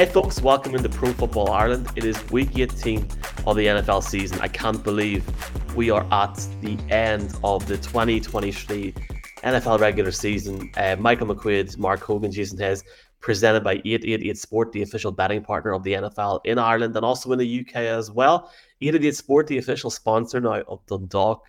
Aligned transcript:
Hey 0.00 0.06
folks, 0.06 0.40
welcome 0.40 0.74
into 0.74 0.88
Pro 0.88 1.12
Football 1.12 1.50
Ireland. 1.50 1.90
It 1.94 2.06
is 2.06 2.16
week 2.30 2.56
18 2.58 3.06
of 3.46 3.54
the 3.54 3.66
NFL 3.66 4.02
season. 4.02 4.40
I 4.40 4.48
can't 4.48 4.82
believe 4.82 5.22
we 5.76 5.90
are 5.90 6.06
at 6.10 6.36
the 6.62 6.78
end 6.88 7.36
of 7.44 7.66
the 7.66 7.76
2023 7.76 8.94
NFL 9.44 9.78
regular 9.78 10.10
season. 10.10 10.72
Uh, 10.78 10.96
Michael 10.98 11.26
McQuaid, 11.26 11.76
Mark 11.76 12.00
Hogan, 12.00 12.32
Jason 12.32 12.58
Hez, 12.58 12.82
presented 13.20 13.62
by 13.62 13.72
888 13.72 14.38
Sport, 14.38 14.72
the 14.72 14.80
official 14.80 15.12
betting 15.12 15.42
partner 15.42 15.74
of 15.74 15.82
the 15.82 15.92
NFL 15.92 16.40
in 16.46 16.58
Ireland 16.58 16.96
and 16.96 17.04
also 17.04 17.30
in 17.32 17.38
the 17.38 17.60
UK 17.60 17.76
as 17.76 18.10
well. 18.10 18.50
888 18.80 19.16
Sport, 19.16 19.46
the 19.48 19.58
official 19.58 19.90
sponsor 19.90 20.40
now 20.40 20.62
of 20.62 20.80
Dundalk 20.86 21.44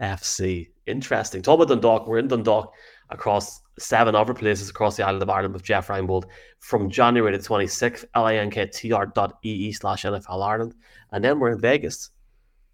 FC. 0.00 0.68
Interesting. 0.86 1.42
Talk 1.42 1.56
about 1.56 1.66
Dundalk. 1.66 2.06
We're 2.06 2.18
in 2.18 2.28
Dundalk 2.28 2.72
across 3.10 3.62
seven 3.78 4.14
other 4.14 4.34
places 4.34 4.68
across 4.68 4.96
the 4.96 5.06
island 5.06 5.22
of 5.22 5.30
Ireland 5.30 5.54
with 5.54 5.62
Jeff 5.62 5.88
Reinebold 5.88 6.24
from 6.58 6.90
January 6.90 7.36
the 7.36 7.42
26th, 7.42 8.04
linktr.ee 8.14 9.72
slash 9.72 10.04
NFL 10.04 10.44
Ireland. 10.46 10.74
And 11.12 11.24
then 11.24 11.38
we're 11.38 11.52
in 11.52 11.60
Vegas 11.60 12.10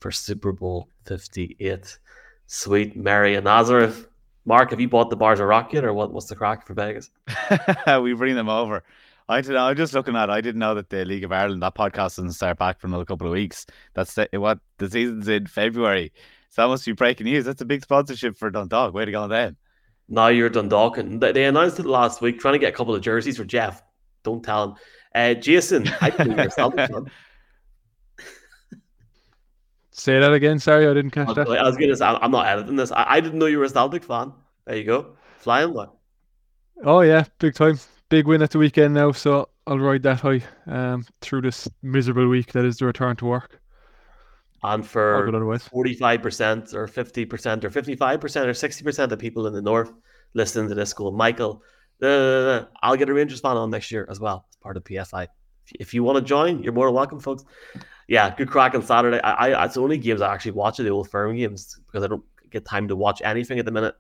for 0.00 0.10
Super 0.10 0.52
Bowl 0.52 0.88
58. 1.06 1.98
Sweet 2.46 2.96
Mary 2.96 3.34
and 3.34 3.44
Nazareth. 3.44 4.06
Mark, 4.44 4.70
have 4.70 4.80
you 4.80 4.88
bought 4.88 5.08
the 5.08 5.16
bars 5.16 5.40
of 5.40 5.46
rock 5.46 5.72
yet, 5.72 5.84
or 5.84 5.94
what, 5.94 6.12
what's 6.12 6.26
the 6.26 6.36
crack 6.36 6.66
for 6.66 6.74
Vegas? 6.74 7.10
we 8.02 8.12
bring 8.12 8.34
them 8.34 8.48
over. 8.48 8.84
I 9.28 9.40
did. 9.40 9.56
I'm 9.56 9.76
just 9.76 9.94
looking 9.94 10.16
at. 10.16 10.28
It, 10.28 10.32
I 10.32 10.40
didn't 10.42 10.58
know 10.58 10.74
that 10.74 10.90
the 10.90 11.04
League 11.04 11.24
of 11.24 11.32
Ireland 11.32 11.62
that 11.62 11.74
podcast 11.74 12.16
doesn't 12.16 12.32
start 12.32 12.58
back 12.58 12.78
for 12.78 12.86
another 12.86 13.06
couple 13.06 13.26
of 13.26 13.32
weeks. 13.32 13.64
That's 13.94 14.14
the, 14.14 14.28
what 14.34 14.58
the 14.76 14.90
season's 14.90 15.28
in 15.28 15.46
February. 15.46 16.12
So 16.50 16.62
that 16.62 16.68
must 16.68 16.84
be 16.84 16.92
breaking 16.92 17.24
news. 17.24 17.46
That's 17.46 17.62
a 17.62 17.64
big 17.64 17.82
sponsorship 17.82 18.36
for 18.36 18.50
Dundalk. 18.50 18.92
Way 18.92 19.06
to 19.06 19.10
go 19.10 19.26
then. 19.26 19.56
Now 20.08 20.28
you're 20.28 20.50
Dundalk, 20.50 20.98
and 20.98 21.20
they 21.20 21.44
announced 21.44 21.78
it 21.80 21.86
last 21.86 22.20
week, 22.20 22.38
trying 22.38 22.54
to 22.54 22.58
get 22.58 22.72
a 22.72 22.76
couple 22.76 22.94
of 22.94 23.00
jerseys 23.00 23.36
for 23.36 23.44
Jeff. 23.44 23.82
Don't 24.22 24.42
tell 24.42 24.64
him. 24.64 24.74
Uh, 25.14 25.34
Jason, 25.34 25.88
I 26.00 26.10
Celtic 26.48 26.90
fan. 26.90 27.10
Say 29.92 30.18
that 30.18 30.32
again. 30.32 30.58
Sorry, 30.58 30.88
I 30.88 30.92
didn't 30.92 31.12
catch 31.12 31.34
that. 31.34 31.48
I 31.48 31.62
was 31.62 31.76
gonna 31.76 31.96
say 31.96 32.04
I'm 32.04 32.32
not 32.32 32.46
editing 32.46 32.76
this. 32.76 32.90
I, 32.90 33.04
I 33.08 33.20
didn't 33.20 33.38
know 33.38 33.46
you 33.46 33.58
were 33.58 33.64
a 33.64 33.68
Celtic 33.68 34.02
fan. 34.02 34.32
There 34.66 34.76
you 34.76 34.84
go, 34.84 35.16
flying 35.38 35.72
one. 35.72 35.90
Oh 36.84 37.00
yeah, 37.00 37.24
big 37.38 37.54
time. 37.54 37.78
Big 38.08 38.26
win 38.26 38.42
at 38.42 38.50
the 38.50 38.58
weekend 38.58 38.94
now, 38.94 39.12
so 39.12 39.48
I'll 39.66 39.78
ride 39.78 40.02
that 40.02 40.20
high 40.20 40.42
um, 40.66 41.06
through 41.20 41.42
this 41.42 41.68
miserable 41.82 42.28
week 42.28 42.52
that 42.52 42.64
is 42.64 42.78
the 42.78 42.86
return 42.86 43.16
to 43.16 43.24
work. 43.24 43.60
And 44.64 44.84
for 44.86 45.30
45% 45.30 46.72
or 46.72 46.88
50% 46.88 47.64
or 47.64 47.70
55% 47.70 48.14
or 48.22 48.24
60% 48.24 49.12
of 49.12 49.18
people 49.18 49.46
in 49.46 49.52
the 49.52 49.60
north 49.60 49.92
listening 50.32 50.70
to 50.70 50.74
this 50.74 50.88
school, 50.88 51.12
Michael, 51.12 51.62
uh, 52.02 52.64
I'll 52.82 52.96
get 52.96 53.10
a 53.10 53.14
Rangers 53.14 53.40
fan 53.40 53.58
on 53.58 53.68
next 53.68 53.92
year 53.92 54.06
as 54.08 54.20
well 54.20 54.46
as 54.50 54.56
part 54.56 54.78
of 54.78 54.84
PSI. 54.88 55.28
If 55.78 55.92
you 55.92 56.02
want 56.02 56.16
to 56.16 56.24
join, 56.24 56.62
you're 56.62 56.72
more 56.72 56.86
than 56.86 56.94
welcome, 56.94 57.20
folks. 57.20 57.44
Yeah, 58.08 58.34
good 58.34 58.48
crack 58.48 58.74
on 58.74 58.82
Saturday. 58.82 59.20
I, 59.20 59.50
I 59.50 59.64
it's 59.66 59.74
the 59.74 59.82
only 59.82 59.98
games 59.98 60.22
I 60.22 60.32
actually 60.32 60.52
watch 60.52 60.80
are 60.80 60.82
the 60.82 60.88
old 60.88 61.10
firm 61.10 61.36
games 61.36 61.78
because 61.86 62.02
I 62.02 62.06
don't 62.06 62.24
get 62.50 62.64
time 62.64 62.88
to 62.88 62.96
watch 62.96 63.20
anything 63.22 63.58
at 63.58 63.66
the 63.66 63.70
minute 63.70 63.94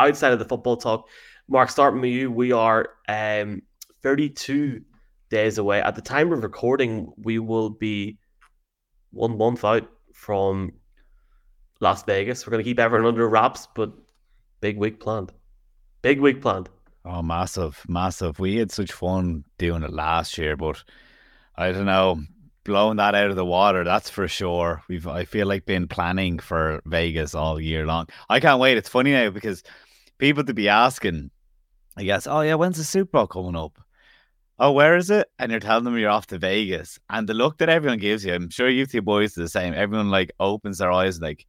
outside 0.00 0.32
of 0.32 0.40
the 0.40 0.44
football 0.44 0.76
talk. 0.76 1.08
Mark, 1.48 1.70
starting 1.70 2.00
with 2.00 2.10
you, 2.10 2.30
we 2.30 2.50
are 2.50 2.88
um 3.08 3.62
32 4.02 4.82
days 5.30 5.58
away. 5.58 5.80
At 5.80 5.94
the 5.94 6.02
time 6.02 6.32
of 6.32 6.42
recording, 6.42 7.12
we 7.16 7.38
will 7.38 7.70
be 7.70 8.18
one 9.12 9.38
month 9.38 9.64
out 9.64 9.88
from 10.12 10.72
Las 11.80 12.02
Vegas. 12.04 12.46
We're 12.46 12.52
going 12.52 12.64
to 12.64 12.68
keep 12.68 12.80
everyone 12.80 13.08
under 13.08 13.28
wraps, 13.28 13.68
but 13.74 13.92
big 14.60 14.76
week 14.78 15.00
planned. 15.00 15.32
Big 16.02 16.20
week 16.20 16.40
planned. 16.40 16.68
Oh, 17.04 17.22
massive, 17.22 17.82
massive. 17.88 18.38
We 18.38 18.56
had 18.56 18.70
such 18.70 18.92
fun 18.92 19.44
doing 19.58 19.82
it 19.82 19.92
last 19.92 20.38
year, 20.38 20.56
but 20.56 20.82
I 21.56 21.72
don't 21.72 21.86
know, 21.86 22.22
blowing 22.64 22.96
that 22.96 23.14
out 23.14 23.30
of 23.30 23.36
the 23.36 23.44
water, 23.44 23.84
that's 23.84 24.08
for 24.08 24.28
sure. 24.28 24.82
We've 24.88 25.06
I 25.06 25.24
feel 25.24 25.46
like 25.46 25.66
been 25.66 25.88
planning 25.88 26.38
for 26.38 26.80
Vegas 26.86 27.34
all 27.34 27.60
year 27.60 27.86
long. 27.86 28.08
I 28.28 28.40
can't 28.40 28.60
wait. 28.60 28.78
It's 28.78 28.88
funny 28.88 29.12
now 29.12 29.30
because 29.30 29.62
people 30.18 30.44
to 30.44 30.54
be 30.54 30.68
asking, 30.68 31.30
I 31.96 32.04
guess, 32.04 32.26
oh 32.26 32.40
yeah, 32.40 32.54
when's 32.54 32.78
the 32.78 32.84
Super 32.84 33.10
Bowl 33.10 33.26
coming 33.26 33.56
up? 33.56 33.80
Oh, 34.62 34.70
where 34.70 34.96
is 34.96 35.10
it? 35.10 35.28
And 35.40 35.50
you're 35.50 35.60
telling 35.60 35.82
them 35.82 35.98
you're 35.98 36.08
off 36.08 36.28
to 36.28 36.38
Vegas. 36.38 36.96
And 37.10 37.28
the 37.28 37.34
look 37.34 37.58
that 37.58 37.68
everyone 37.68 37.98
gives 37.98 38.24
you, 38.24 38.32
I'm 38.32 38.48
sure 38.48 38.68
you 38.68 38.86
two 38.86 39.02
boys 39.02 39.36
are 39.36 39.42
the 39.42 39.48
same. 39.48 39.74
Everyone 39.74 40.08
like 40.08 40.30
opens 40.38 40.78
their 40.78 40.92
eyes 40.92 41.20
like, 41.20 41.44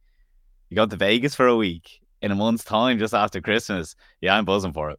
you 0.68 0.74
got 0.74 0.90
to 0.90 0.96
Vegas 0.96 1.32
for 1.32 1.46
a 1.46 1.54
week 1.54 2.00
in 2.22 2.32
a 2.32 2.34
month's 2.34 2.64
time 2.64 2.98
just 2.98 3.14
after 3.14 3.40
Christmas. 3.40 3.94
Yeah, 4.20 4.36
I'm 4.36 4.44
buzzing 4.44 4.72
for 4.72 4.90
it. 4.90 4.98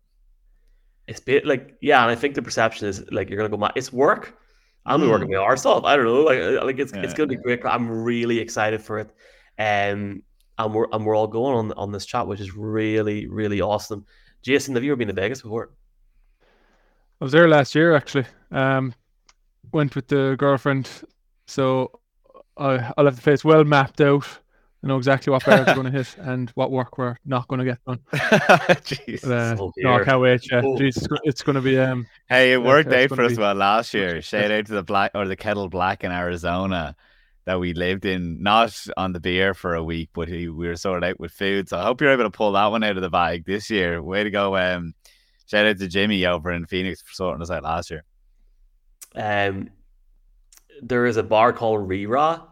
It's 1.07 1.19
bit 1.19 1.45
like 1.45 1.75
yeah, 1.81 2.01
and 2.03 2.09
I 2.09 2.15
think 2.15 2.35
the 2.35 2.41
perception 2.41 2.87
is 2.87 3.03
like 3.11 3.29
you're 3.29 3.37
gonna 3.37 3.49
go 3.49 3.57
mad. 3.57 3.73
It's 3.75 3.91
work. 3.91 4.37
I'm 4.85 5.01
Mm. 5.01 5.09
working 5.09 5.35
arse 5.35 5.65
off. 5.65 5.83
I 5.83 5.97
don't 5.97 6.05
know. 6.05 6.21
Like 6.21 6.39
uh, 6.39 6.65
like 6.65 6.79
it's 6.79 6.93
it's 6.93 7.13
gonna 7.13 7.27
be 7.27 7.35
great. 7.35 7.65
I'm 7.65 7.89
really 7.89 8.39
excited 8.39 8.81
for 8.81 8.99
it. 8.99 9.09
Um, 9.59 10.23
and 10.57 10.73
we're 10.73 10.87
and 10.93 11.05
we're 11.05 11.17
all 11.17 11.27
going 11.27 11.57
on 11.57 11.71
on 11.73 11.91
this 11.91 12.05
chat, 12.05 12.27
which 12.27 12.39
is 12.39 12.55
really 12.55 13.27
really 13.27 13.59
awesome. 13.59 14.05
Jason, 14.41 14.73
have 14.75 14.85
you 14.85 14.91
ever 14.93 14.97
been 14.97 15.09
to 15.09 15.13
Vegas 15.13 15.41
before? 15.41 15.71
I 17.21 17.25
was 17.25 17.31
there 17.31 17.47
last 17.47 17.75
year 17.75 17.95
actually. 17.95 18.25
Um, 18.51 18.93
went 19.71 19.95
with 19.95 20.07
the 20.07 20.35
girlfriend, 20.37 20.89
so 21.47 21.99
I 22.57 22.91
I'll 22.97 23.05
have 23.05 23.15
the 23.15 23.21
place 23.21 23.43
well 23.43 23.63
mapped 23.63 24.01
out. 24.01 24.25
I 24.83 24.87
know 24.87 24.97
exactly 24.97 25.31
what 25.31 25.43
bars 25.43 25.67
are 25.67 25.73
going 25.73 25.91
to 25.91 25.91
hit 25.91 26.15
and 26.19 26.51
what 26.51 26.69
work 26.69 26.99
we're 26.99 27.17
not 27.25 27.47
going 27.47 27.57
to 27.59 27.65
get 27.65 27.83
done. 27.85 27.99
Jeez. 28.13 29.21
But, 29.23 29.31
uh, 29.31 29.55
Oh, 29.59 29.71
no, 29.77 29.95
I 29.95 30.03
can't 30.03 30.21
wait. 30.21 30.45
Yeah, 30.51 30.61
Oh. 30.63 30.75
Jeez, 30.77 30.95
it's 30.97 31.07
it's 31.23 31.41
going 31.41 31.55
to 31.55 31.61
be 31.61 31.79
um. 31.79 32.05
Hey, 32.29 32.53
it 32.53 32.59
Yeah, 32.61 32.67
worked 32.67 32.91
it's 32.91 32.95
out 33.03 33.09
for 33.09 33.15
gonna 33.15 33.29
us 33.29 33.35
be 33.35 33.41
well 33.41 33.55
last 33.55 33.93
year. 33.95 34.15
much 34.15 34.25
Shout 34.25 34.51
out 34.51 34.65
to 34.67 34.73
the 34.73 34.83
black 34.83 35.11
or 35.15 35.27
the 35.27 35.35
kettle 35.35 35.69
black 35.69 36.03
in 36.03 36.11
Arizona 36.11 36.95
that 37.45 37.59
we 37.59 37.73
lived 37.73 38.05
in, 38.05 38.41
not 38.43 38.75
on 38.97 39.13
the 39.13 39.19
beer 39.19 39.53
for 39.53 39.73
a 39.75 39.83
week, 39.83 40.09
but 40.13 40.27
he, 40.27 40.49
we 40.49 40.67
were 40.67 40.75
sorted 40.75 41.03
out 41.09 41.19
with 41.19 41.31
food. 41.31 41.67
So 41.69 41.77
I 41.79 41.83
hope 41.83 41.99
you're 42.01 42.11
able 42.11 42.23
to 42.23 42.29
pull 42.31 42.51
that 42.53 42.67
one 42.67 42.83
out 42.83 42.95
of 42.95 43.01
the 43.03 43.09
bag 43.09 43.45
this 43.45 43.69
year. 43.69 44.01
Way 44.01 44.23
to 44.23 44.31
go. 44.31 44.55
Um, 44.55 44.93
shout 45.45 45.65
out 45.65 45.77
to 45.79 45.87
Jimmy 45.87 46.25
over 46.25 46.51
in 46.51 46.65
Phoenix 46.65 47.01
for 47.01 47.13
sorting 47.13 47.41
us 47.41 47.51
out 47.51 47.63
last 47.63 47.91
year. 47.91 48.03
Um, 49.15 49.69
there 50.81 51.05
is 51.05 51.17
a 51.17 51.23
bar 51.23 51.53
called 51.53 51.87
Rira, 51.87 52.43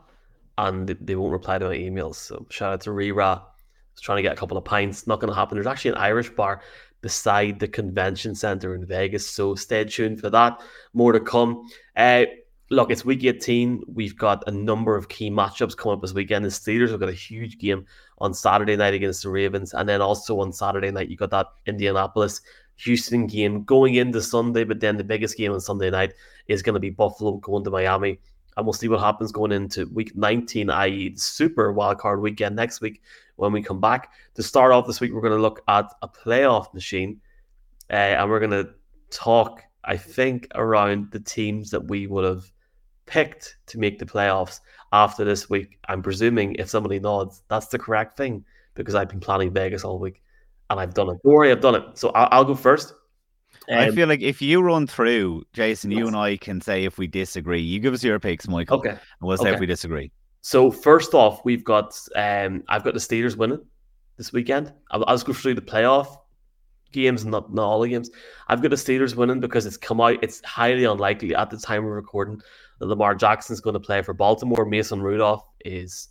and 0.57 0.87
they- 0.87 1.15
won't 1.15 1.31
reply 1.31 1.57
to 1.57 1.65
my 1.65 1.75
emails. 1.75 2.15
So 2.15 2.45
shout 2.49 2.73
out 2.73 2.81
to 2.81 2.91
Rira. 2.91 3.39
I 3.39 3.95
was 3.95 4.01
trying 4.01 4.17
to 4.17 4.21
get 4.21 4.33
a 4.33 4.37
couple 4.37 4.57
of 4.57 4.65
pints. 4.65 5.07
Not 5.07 5.19
going 5.19 5.31
to 5.31 5.35
happen. 5.35 5.55
There's 5.55 5.67
actually 5.67 5.91
an 5.91 5.97
Irish 5.97 6.29
bar 6.29 6.61
beside 7.01 7.59
the 7.59 7.67
convention 7.67 8.33
center 8.33 8.73
in 8.75 8.85
Vegas. 8.85 9.29
So 9.29 9.55
stay 9.55 9.83
tuned 9.83 10.19
for 10.21 10.29
that. 10.29 10.61
More 10.93 11.11
to 11.11 11.19
come. 11.19 11.67
Uh, 11.95 12.25
look, 12.69 12.91
it's 12.91 13.05
week 13.05 13.23
18. 13.23 13.83
We've 13.87 14.17
got 14.17 14.43
a 14.47 14.51
number 14.51 14.95
of 14.95 15.09
key 15.09 15.29
matchups 15.29 15.75
coming 15.77 15.97
up 15.97 16.01
this 16.01 16.13
weekend. 16.13 16.45
The 16.45 16.49
Steelers 16.49 16.91
have 16.91 16.99
got 16.99 17.09
a 17.09 17.13
huge 17.13 17.57
game 17.57 17.85
on 18.19 18.33
Saturday 18.33 18.75
night 18.75 18.93
against 18.93 19.23
the 19.23 19.29
Ravens. 19.29 19.73
And 19.73 19.87
then 19.87 20.01
also 20.01 20.39
on 20.39 20.53
Saturday 20.53 20.91
night, 20.91 21.09
you 21.09 21.17
got 21.17 21.31
that 21.31 21.47
Indianapolis 21.65 22.41
Houston 22.77 23.27
game 23.27 23.63
going 23.63 23.95
into 23.95 24.21
Sunday. 24.21 24.63
But 24.63 24.79
then 24.79 24.97
the 24.97 25.03
biggest 25.03 25.37
game 25.37 25.51
on 25.51 25.61
Sunday 25.61 25.89
night 25.89 26.13
is 26.47 26.61
going 26.61 26.73
to 26.73 26.79
be 26.79 26.89
Buffalo 26.89 27.37
going 27.37 27.63
to 27.63 27.69
Miami. 27.69 28.19
And 28.55 28.65
we'll 28.65 28.73
see 28.73 28.87
what 28.87 28.99
happens 28.99 29.31
going 29.31 29.51
into 29.51 29.87
week 29.87 30.15
19, 30.15 30.69
i.e., 30.69 31.15
super 31.15 31.73
wildcard 31.73 32.21
weekend 32.21 32.55
next 32.55 32.81
week 32.81 33.01
when 33.35 33.51
we 33.51 33.63
come 33.63 33.81
back. 33.81 34.11
To 34.35 34.43
start 34.43 34.71
off 34.71 34.85
this 34.85 34.99
week, 34.99 35.11
we're 35.11 35.21
going 35.21 35.33
to 35.33 35.41
look 35.41 35.63
at 35.67 35.91
a 36.01 36.07
playoff 36.07 36.73
machine 36.73 37.19
uh, 37.89 37.93
and 37.93 38.29
we're 38.29 38.39
going 38.39 38.51
to 38.51 38.69
talk, 39.09 39.63
I 39.83 39.97
think, 39.97 40.47
around 40.53 41.11
the 41.11 41.19
teams 41.19 41.71
that 41.71 41.85
we 41.87 42.05
would 42.05 42.25
have 42.25 42.43
picked 43.07 43.57
to 43.67 43.79
make 43.79 43.97
the 43.97 44.05
playoffs 44.05 44.59
after 44.91 45.25
this 45.25 45.49
week. 45.49 45.79
I'm 45.87 46.03
presuming 46.03 46.55
if 46.55 46.69
somebody 46.69 46.99
nods, 46.99 47.41
that's 47.47 47.67
the 47.67 47.79
correct 47.79 48.17
thing 48.17 48.45
because 48.75 48.93
I've 48.93 49.09
been 49.09 49.19
planning 49.19 49.51
Vegas 49.51 49.83
all 49.83 49.97
week 49.99 50.21
and 50.69 50.79
I've 50.79 50.93
done 50.93 51.09
it. 51.09 51.17
Don't 51.23 51.33
worry, 51.33 51.51
I've 51.51 51.61
done 51.61 51.75
it. 51.75 51.83
So 51.97 52.09
I'll, 52.09 52.29
I'll 52.31 52.45
go 52.45 52.55
first. 52.55 52.93
I 53.69 53.87
Um, 53.87 53.95
feel 53.95 54.07
like 54.07 54.21
if 54.21 54.41
you 54.41 54.61
run 54.61 54.87
through, 54.87 55.43
Jason, 55.53 55.89
you 55.91 56.07
and 56.07 56.15
I 56.15 56.35
can 56.37 56.59
say 56.59 56.83
if 56.83 56.97
we 56.97 57.07
disagree. 57.07 57.61
You 57.61 57.79
give 57.79 57.93
us 57.93 58.03
your 58.03 58.19
picks, 58.19 58.47
Michael, 58.47 58.79
okay. 58.79 58.89
and 58.89 58.99
we'll 59.21 59.37
say 59.37 59.43
okay. 59.43 59.53
if 59.53 59.59
we 59.59 59.65
disagree. 59.65 60.11
So 60.41 60.69
first 60.69 61.13
off, 61.13 61.45
we've 61.45 61.63
got 61.63 61.97
um, 62.15 62.63
I've 62.67 62.83
got 62.83 62.93
the 62.93 62.99
Steelers 62.99 63.37
winning 63.37 63.63
this 64.17 64.33
weekend. 64.33 64.73
I'll, 64.91 65.05
I'll 65.05 65.15
just 65.15 65.25
go 65.25 65.33
through 65.33 65.53
the 65.53 65.61
playoff 65.61 66.17
games, 66.91 67.25
not 67.25 67.53
not 67.53 67.63
all 67.63 67.81
the 67.81 67.89
games. 67.89 68.09
I've 68.49 68.61
got 68.61 68.71
the 68.71 68.75
Steelers 68.75 69.15
winning 69.15 69.39
because 69.39 69.65
it's 69.65 69.77
come 69.77 70.01
out. 70.01 70.21
It's 70.21 70.43
highly 70.43 70.83
unlikely 70.83 71.33
at 71.33 71.49
the 71.49 71.57
time 71.57 71.85
of 71.85 71.91
recording 71.91 72.41
that 72.79 72.87
Lamar 72.87 73.15
Jackson's 73.15 73.61
going 73.61 73.75
to 73.75 73.79
play 73.79 74.01
for 74.01 74.13
Baltimore. 74.13 74.65
Mason 74.65 75.01
Rudolph 75.01 75.45
is 75.63 76.09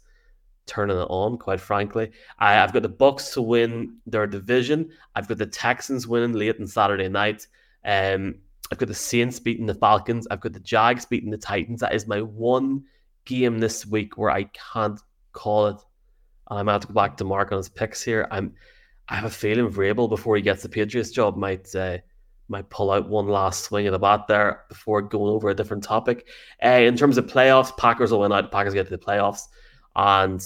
turning 0.66 0.96
it 0.96 1.06
on, 1.10 1.38
quite 1.38 1.60
frankly. 1.60 2.10
I, 2.38 2.58
I've 2.58 2.72
got 2.72 2.82
the 2.82 2.88
Bucs 2.88 3.32
to 3.34 3.42
win 3.42 3.96
their 4.06 4.26
division. 4.26 4.90
I've 5.14 5.28
got 5.28 5.38
the 5.38 5.46
Texans 5.46 6.06
winning 6.06 6.32
late 6.32 6.56
on 6.60 6.66
Saturday 6.66 7.08
night. 7.08 7.46
Um, 7.84 8.36
I've 8.70 8.78
got 8.78 8.88
the 8.88 8.94
Saints 8.94 9.38
beating 9.38 9.66
the 9.66 9.74
Falcons. 9.74 10.26
I've 10.30 10.40
got 10.40 10.52
the 10.52 10.60
Jags 10.60 11.04
beating 11.04 11.30
the 11.30 11.36
Titans. 11.36 11.80
That 11.80 11.94
is 11.94 12.06
my 12.06 12.22
one 12.22 12.84
game 13.24 13.58
this 13.58 13.86
week 13.86 14.16
where 14.16 14.30
I 14.30 14.44
can't 14.72 15.00
call 15.32 15.66
it. 15.66 15.76
And 16.50 16.58
I'm 16.58 16.66
going 16.66 16.80
to 16.80 16.86
have 16.86 16.88
go 16.88 16.94
back 16.94 17.16
to 17.18 17.24
Mark 17.24 17.52
on 17.52 17.58
his 17.58 17.68
picks 17.68 18.02
here. 18.02 18.26
I'm 18.30 18.54
I 19.08 19.16
have 19.16 19.24
a 19.24 19.30
feeling 19.30 19.70
Vrabel 19.70 20.08
before 20.08 20.36
he 20.36 20.42
gets 20.42 20.62
the 20.62 20.68
Patriots 20.68 21.10
job 21.10 21.36
might 21.36 21.74
uh, 21.74 21.98
might 22.48 22.70
pull 22.70 22.90
out 22.90 23.08
one 23.08 23.28
last 23.28 23.64
swing 23.64 23.86
of 23.86 23.92
the 23.92 23.98
bat 23.98 24.26
there 24.28 24.64
before 24.68 25.02
going 25.02 25.32
over 25.32 25.50
a 25.50 25.54
different 25.54 25.82
topic. 25.82 26.28
Uh, 26.64 26.68
in 26.68 26.96
terms 26.96 27.18
of 27.18 27.26
playoffs, 27.26 27.76
Packers 27.76 28.12
will 28.12 28.20
win 28.20 28.32
out. 28.32 28.50
Packers 28.52 28.74
get 28.74 28.84
to 28.84 28.96
the 28.96 28.98
playoffs, 28.98 29.48
and 29.96 30.40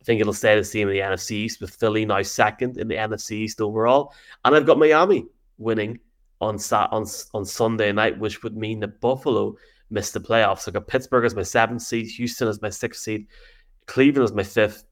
I 0.00 0.04
think 0.04 0.20
it'll 0.20 0.32
stay 0.32 0.56
the 0.56 0.64
same 0.64 0.88
in 0.88 0.94
the 0.94 1.00
NFC 1.00 1.32
East 1.32 1.60
with 1.60 1.74
Philly 1.74 2.04
now 2.04 2.22
second 2.22 2.76
in 2.76 2.88
the 2.88 2.96
NFC 2.96 3.32
East 3.32 3.60
overall, 3.60 4.12
and 4.44 4.54
I've 4.54 4.66
got 4.66 4.78
Miami 4.78 5.26
winning 5.58 6.00
on 6.40 6.58
sat 6.58 6.92
on 6.92 7.06
on 7.34 7.44
Sunday 7.44 7.92
night, 7.92 8.18
which 8.18 8.42
would 8.42 8.56
mean 8.56 8.80
that 8.80 9.00
Buffalo 9.00 9.54
missed 9.90 10.14
the 10.14 10.20
playoffs. 10.20 10.66
I've 10.66 10.74
got 10.74 10.88
Pittsburgh 10.88 11.24
as 11.24 11.36
my 11.36 11.42
seventh 11.42 11.82
seed, 11.82 12.08
Houston 12.08 12.48
as 12.48 12.60
my 12.60 12.70
sixth 12.70 13.02
seed, 13.02 13.28
Cleveland 13.86 14.24
as 14.24 14.32
my 14.32 14.42
fifth, 14.42 14.84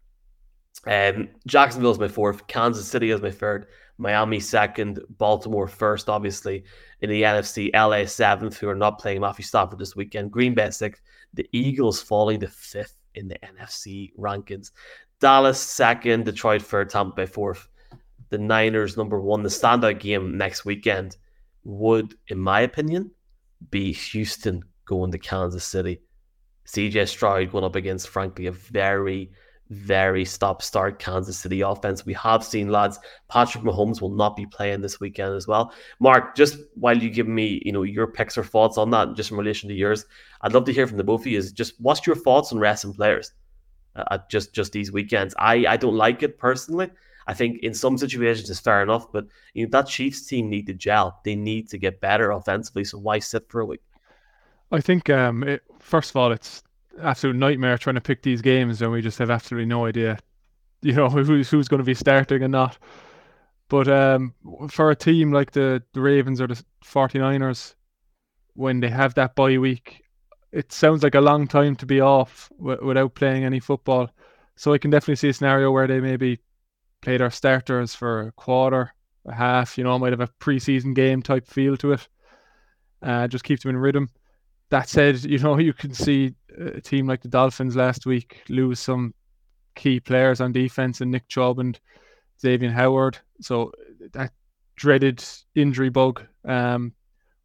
um, 0.87 1.29
Jacksonville 1.47 1.91
as 1.91 1.99
my 1.99 2.09
fourth, 2.09 2.47
Kansas 2.47 2.87
City 2.87 3.11
as 3.11 3.21
my 3.21 3.31
third, 3.31 3.67
Miami 3.99 4.39
second, 4.39 5.01
Baltimore 5.19 5.67
first, 5.67 6.09
obviously 6.09 6.65
in 7.01 7.11
the 7.11 7.23
NFC, 7.23 7.71
LA 7.75 8.07
seventh, 8.07 8.59
who 8.59 8.69
are 8.69 8.77
not 8.77 9.01
playing 9.01 9.21
Matthew 9.21 9.45
Stafford 9.45 9.79
this 9.79 9.97
weekend, 9.97 10.31
Green 10.31 10.55
Bay 10.55 10.71
sixth, 10.71 11.03
the 11.35 11.49
Eagles 11.53 12.01
falling 12.01 12.39
to 12.41 12.49
fifth 12.49 13.00
in 13.15 13.29
the 13.29 13.39
NFC 13.39 14.13
rankings, 14.19 14.71
Dallas 15.21 15.61
second, 15.61 16.25
Detroit 16.25 16.63
third, 16.63 16.91
Tampa 16.91 17.15
Bay 17.15 17.27
fourth, 17.27 17.69
the 18.31 18.39
Niners 18.39 18.97
number 18.97 19.21
one. 19.21 19.43
The 19.43 19.49
standout 19.49 20.01
game 20.01 20.37
next 20.39 20.65
weekend 20.65 21.17
would, 21.65 22.15
in 22.29 22.39
my 22.39 22.61
opinion, 22.61 23.11
be 23.71 23.93
Houston 23.93 24.63
going 24.87 25.13
to 25.13 25.19
Kansas 25.19 25.65
City. 25.65 26.01
CJ 26.67 27.09
Stroud 27.09 27.53
going 27.53 27.65
up 27.65 27.77
against, 27.77 28.09
frankly, 28.09 28.47
a 28.47 28.53
very, 28.53 29.31
very 29.71 30.25
stop 30.25 30.63
start 30.63 30.99
Kansas 30.99 31.39
City 31.39 31.61
offense. 31.61 32.05
We 32.05 32.13
have 32.15 32.45
seen, 32.45 32.71
lads, 32.71 32.99
Patrick 33.29 33.63
Mahomes 33.65 34.01
will 34.01 34.11
not 34.11 34.37
be 34.37 34.45
playing 34.47 34.81
this 34.81 34.99
weekend 34.99 35.35
as 35.37 35.47
well. 35.47 35.73
Mark, 36.01 36.35
just 36.37 36.59
while 36.75 36.99
you 36.99 37.09
give 37.09 37.29
me, 37.29 37.63
you 37.65 37.73
know, 37.73 37.85
your 37.85 38.09
picks 38.09 38.37
or 38.37 38.43
thoughts 38.43 38.77
on 38.77 38.91
that, 38.91 39.15
just 39.15 39.31
in 39.31 39.37
relation 39.37 39.69
to 39.69 39.75
yours, 39.75 40.07
I'd 40.43 40.53
love 40.53 40.65
to 40.65 40.73
hear 40.73 40.87
from 40.87 40.97
the 40.97 41.05
both 41.05 41.21
of 41.21 41.29
you. 41.29 41.39
Is 41.39 41.53
just 41.53 41.75
what's 41.81 42.07
your 42.07 42.17
thoughts 42.17 42.53
on 42.53 42.59
resting 42.59 42.93
players 42.93 43.33
uh, 43.95 44.05
at 44.11 44.29
just 44.29 44.53
just 44.53 44.73
these 44.73 44.91
weekends? 44.91 45.35
I 45.39 45.67
I 45.67 45.77
don't 45.77 45.97
like 45.97 46.25
it 46.25 46.37
personally. 46.37 46.91
I 47.29 47.35
think 47.35 47.63
in 47.63 47.73
some 47.73 47.97
situations 47.97 48.51
it's 48.51 48.59
fair 48.59 48.83
enough, 48.83 49.13
but 49.13 49.27
you 49.55 49.65
know 49.65 49.71
that 49.71 49.87
Chiefs 49.87 50.27
team 50.27 50.51
need 50.51 50.67
to 50.67 50.75
gel. 50.75 51.21
They 51.25 51.37
need 51.37 51.69
to 51.71 51.79
get 51.79 52.01
better 52.01 52.33
offensively. 52.33 52.83
So 52.83 52.99
why 52.99 53.21
sit 53.21 53.49
for 53.49 53.61
a 53.61 53.67
week? 53.67 53.83
I 54.73 54.81
think 54.81 55.11
um, 55.11 55.45
it, 55.45 55.63
first 55.79 56.11
of 56.11 56.17
all, 56.17 56.33
it's 56.33 56.65
absolute 57.01 57.37
nightmare 57.37 57.79
trying 57.79 57.95
to 57.95 58.01
pick 58.01 58.23
these 58.23 58.43
games, 58.43 58.83
and 58.83 58.93
we 58.93 59.03
just 59.03 59.19
have 59.19 59.31
absolutely 59.31 59.67
no 59.67 59.87
idea, 59.87 60.19
you 60.83 60.93
know, 60.93 61.09
who's 61.11 61.51
who's 61.51 61.69
going 61.69 61.79
to 61.79 61.85
be 61.85 61.95
starting 61.95 62.43
and 62.43 62.53
not. 62.53 62.79
But 63.69 63.89
um, 63.89 64.35
for 64.69 64.91
a 64.91 64.97
team 64.97 65.33
like 65.33 65.53
the, 65.53 65.83
the 65.93 66.01
Ravens 66.01 66.41
or 66.41 66.49
the 66.49 66.63
49ers, 66.85 67.75
when 68.55 68.81
they 68.81 68.89
have 68.89 69.15
that 69.15 69.37
bye 69.37 69.59
week, 69.59 70.03
it 70.51 70.73
sounds 70.73 71.05
like 71.05 71.15
a 71.15 71.21
long 71.21 71.47
time 71.47 71.77
to 71.77 71.87
be 71.87 72.01
off 72.01 72.51
w- 72.59 72.85
without 72.85 73.15
playing 73.15 73.45
any 73.45 73.61
football. 73.61 74.11
So 74.57 74.73
I 74.73 74.79
can 74.79 74.91
definitely 74.91 75.17
see 75.17 75.29
a 75.29 75.33
scenario 75.33 75.71
where 75.71 75.87
they 75.87 76.01
maybe 76.01 76.41
play 77.01 77.17
their 77.17 77.31
starters 77.31 77.95
for 77.95 78.23
a 78.23 78.33
quarter, 78.33 78.93
a 79.25 79.35
half, 79.35 79.79
you 79.79 79.85
know, 79.85 79.97
might 80.01 80.13
have 80.13 80.21
a 80.21 80.29
preseason 80.41 80.93
game 80.93 81.23
type 81.23 81.47
feel 81.47 81.77
to 81.77 81.93
it. 81.93 82.09
Uh, 83.01 83.29
just 83.29 83.45
keep 83.45 83.61
them 83.61 83.71
in 83.71 83.77
rhythm 83.77 84.11
that 84.71 84.89
said, 84.89 85.23
you 85.25 85.39
know, 85.39 85.59
you 85.59 85.73
can 85.73 85.93
see 85.93 86.35
a 86.61 86.81
team 86.81 87.07
like 87.07 87.23
the 87.23 87.29
Dolphins 87.29 87.77
last 87.77 88.07
week 88.07 88.43
lose 88.49 88.81
some 88.81 89.15
key 89.75 90.01
players 90.01 90.41
on 90.41 90.53
defense 90.53 91.01
and 91.01 91.11
Nick 91.11 91.29
Chubb 91.29 91.59
and 91.59 91.79
Xavier 92.41 92.71
Howard. 92.71 93.19
So 93.41 93.73
that 94.13 94.33
dreaded 94.77 95.25
injury 95.55 95.89
bug 95.89 96.27
um, 96.45 96.93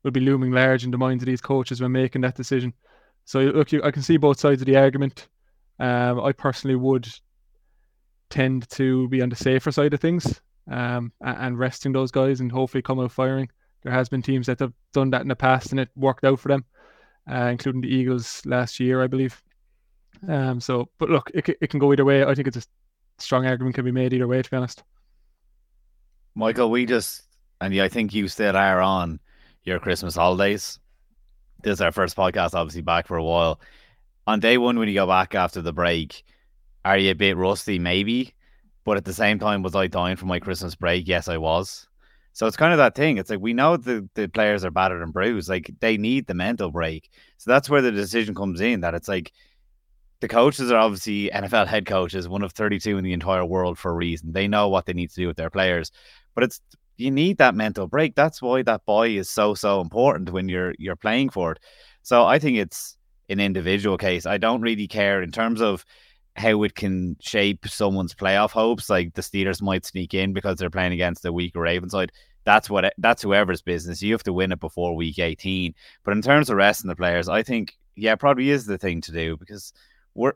will 0.04 0.12
be 0.12 0.20
looming 0.20 0.52
large 0.52 0.84
in 0.84 0.92
the 0.92 0.98
minds 0.98 1.24
of 1.24 1.28
these 1.28 1.42
coaches 1.42 1.82
when 1.82 1.92
making 1.92 2.22
that 2.22 2.36
decision. 2.36 2.74
So 3.26 3.40
look, 3.40 3.72
you, 3.72 3.82
I 3.84 3.92
can 3.92 4.04
see 4.04 4.18
both 4.18 4.40
sides 4.40 4.62
of 4.62 4.68
the 4.68 4.78
argument. 4.78 5.28
Um, 5.80 6.22
I 6.22 6.32
personally 6.32 6.76
would 6.76 7.08
tend 8.30 8.70
to 8.72 9.08
be 9.10 9.22
on 9.22 9.30
the 9.30 9.36
safer 9.36 9.72
side 9.72 9.94
of 9.94 10.00
things 10.00 10.42
um, 10.70 11.12
and 11.22 11.58
resting 11.58 11.92
those 11.92 12.12
guys 12.12 12.40
and 12.40 12.52
hopefully 12.52 12.82
come 12.82 13.00
out 13.00 13.12
firing. 13.12 13.50
There 13.84 13.92
has 13.92 14.10
been 14.10 14.22
teams 14.22 14.48
that 14.48 14.60
have 14.60 14.74
done 14.94 15.12
that 15.12 15.22
in 15.22 15.28
the 15.28 15.36
past 15.36 15.72
and 15.72 15.80
it 15.80 15.90
worked 15.96 16.24
out 16.24 16.40
for 16.40 16.50
them 16.50 16.66
uh, 17.30 17.48
including 17.51 17.81
the 17.81 17.94
Eagles 17.94 18.42
last 18.45 18.80
year, 18.80 19.04
I 19.04 19.07
believe. 19.07 19.42
Um, 20.27 20.60
so, 20.60 20.89
but 20.98 21.10
look, 21.10 21.30
it, 21.33 21.50
it 21.62 21.69
can 21.69 21.80
go 21.80 21.92
either 21.92 22.06
way. 22.06 22.24
I 22.24 22.36
think 22.36 22.48
it's 22.48 22.57
a 22.57 22.63
strong 23.18 23.45
argument 23.45 23.75
can 23.75 23.86
be 23.86 23.92
made 23.92 24.13
either 24.13 24.27
way, 24.27 24.42
to 24.42 24.50
be 24.50 24.57
honest. 24.57 24.83
Michael, 26.36 26.69
we 26.69 26.86
just, 26.86 27.24
and 27.62 27.74
I 27.80 27.88
think 27.88 28.13
you 28.13 28.27
still 28.27 28.56
are 28.56 28.81
on 28.81 29.19
your 29.63 29.80
Christmas 29.80 30.16
holidays. 30.16 30.80
This 31.63 31.74
is 31.74 31.81
our 31.81 31.92
first 31.92 32.16
podcast, 32.16 32.54
obviously, 32.54 32.81
back 32.81 33.07
for 33.07 33.18
a 33.18 33.24
while. 33.24 33.60
On 34.28 34.39
day 34.39 34.57
one, 34.57 34.78
when 34.78 34.88
you 34.88 34.94
go 34.94 35.07
back 35.07 35.36
after 35.36 35.62
the 35.62 35.74
break, 35.74 36.24
are 36.83 36.98
you 36.98 37.12
a 37.12 37.16
bit 37.16 37.38
rusty? 37.38 37.80
Maybe. 37.80 38.33
But 38.83 38.98
at 38.98 39.06
the 39.06 39.13
same 39.13 39.39
time, 39.39 39.63
was 39.63 39.75
I 39.75 39.88
dying 39.88 40.16
for 40.16 40.25
my 40.28 40.39
Christmas 40.39 40.75
break? 40.75 41.07
Yes, 41.07 41.28
I 41.28 41.38
was. 41.38 41.88
So 42.36 42.48
it's 42.48 42.58
kind 42.58 42.74
of 42.74 42.80
that 42.80 42.96
thing. 42.96 43.18
It's 43.18 43.30
like 43.30 43.40
we 43.40 43.54
know 43.54 43.78
the, 43.78 44.10
the 44.14 44.28
players 44.28 44.66
are 44.66 44.70
battered 44.70 45.02
and 45.02 45.14
bruised. 45.14 45.48
Like 45.48 45.72
they 45.80 45.96
need 45.96 46.28
the 46.28 46.34
mental 46.34 46.70
break. 46.70 47.10
So 47.38 47.50
that's 47.50 47.70
where 47.70 47.82
the 47.82 47.94
decision 47.94 48.36
comes 48.36 48.60
in 48.60 48.82
that 48.82 48.94
it's 48.94 49.08
like 49.08 49.32
the 50.20 50.28
coaches 50.28 50.70
are 50.70 50.78
obviously 50.78 51.30
NFL 51.34 51.66
head 51.66 51.86
coaches, 51.86 52.28
one 52.28 52.44
of 52.44 52.52
32 52.52 52.98
in 52.98 53.06
the 53.06 53.14
entire 53.14 53.46
world 53.46 53.78
for 53.78 53.92
a 53.92 53.96
reason. 53.96 54.34
They 54.34 54.50
know 54.50 54.68
what 54.68 54.86
they 54.86 54.92
need 54.92 55.12
to 55.12 55.16
do 55.16 55.28
with 55.28 55.38
their 55.38 55.50
players. 55.50 55.94
But 56.34 56.44
it's 56.44 56.60
you 56.98 57.10
need 57.10 57.38
that 57.38 57.56
mental 57.56 57.88
break. 57.88 58.16
That's 58.16 58.42
why 58.42 58.64
that 58.64 58.86
boy 58.86 59.12
is 59.12 59.30
so 59.30 59.54
so 59.54 59.80
important 59.80 60.30
when 60.34 60.50
you're 60.50 60.76
you're 60.78 60.98
playing 60.98 61.30
for 61.30 61.54
it. 61.54 61.60
So 62.02 62.26
I 62.26 62.38
think 62.38 62.58
it's 62.58 62.98
an 63.30 63.40
individual 63.40 63.98
case. 63.98 64.26
I 64.26 64.40
don't 64.40 64.60
really 64.60 64.90
care 64.90 65.24
in 65.24 65.31
terms 65.31 65.62
of 65.62 65.86
how 66.36 66.64
it 66.64 66.76
can 66.76 67.16
shape 67.20 67.68
someone's 67.68 68.14
playoff 68.14 68.52
hopes. 68.52 68.90
Like 68.90 69.14
the 69.14 69.22
Steelers 69.22 69.62
might 69.62 69.86
sneak 69.86 70.14
in 70.14 70.34
because 70.34 70.58
they're 70.58 70.70
playing 70.70 70.94
against 70.94 71.26
a 71.26 71.34
weaker 71.34 71.62
Ravens 71.62 71.94
side. 71.94 72.12
That's 72.44 72.70
what 72.70 72.94
that's 72.98 73.24
whoever's 73.24 73.62
business. 73.62 74.02
You 74.02 74.14
have 74.14 74.24
to 74.24 74.34
win 74.34 74.52
it 74.52 74.60
before 74.60 74.96
week 74.96 75.20
18. 75.20 75.74
But 76.04 76.12
in 76.12 76.22
terms 76.22 76.50
of 76.50 76.58
resting 76.58 76.90
the 76.90 76.96
players, 76.96 77.30
I 77.30 77.44
think 77.44 77.76
yeah, 77.96 78.16
probably 78.16 78.50
is 78.50 78.66
the 78.66 78.78
thing 78.78 79.02
to 79.02 79.12
do 79.12 79.38
because 79.38 79.74
we're 80.14 80.34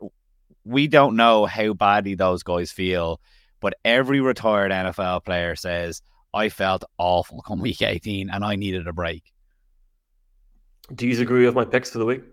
we 0.63 0.87
don't 0.87 1.15
know 1.15 1.45
how 1.45 1.73
badly 1.73 2.15
those 2.15 2.43
guys 2.43 2.71
feel. 2.71 3.19
But 3.59 3.75
every 3.83 4.21
retired 4.21 4.71
NFL 4.71 5.25
player 5.25 5.55
says, 5.55 6.01
I 6.33 6.49
felt 6.49 6.83
awful 6.97 7.41
come 7.41 7.59
week 7.59 7.81
18 7.81 8.29
and 8.29 8.45
I 8.45 8.55
needed 8.55 8.87
a 8.87 8.93
break. 8.93 9.23
Do 10.93 11.07
you 11.07 11.21
agree 11.21 11.45
with 11.45 11.55
my 11.55 11.65
picks 11.65 11.91
for 11.91 11.99
the 11.99 12.05
week? 12.05 12.23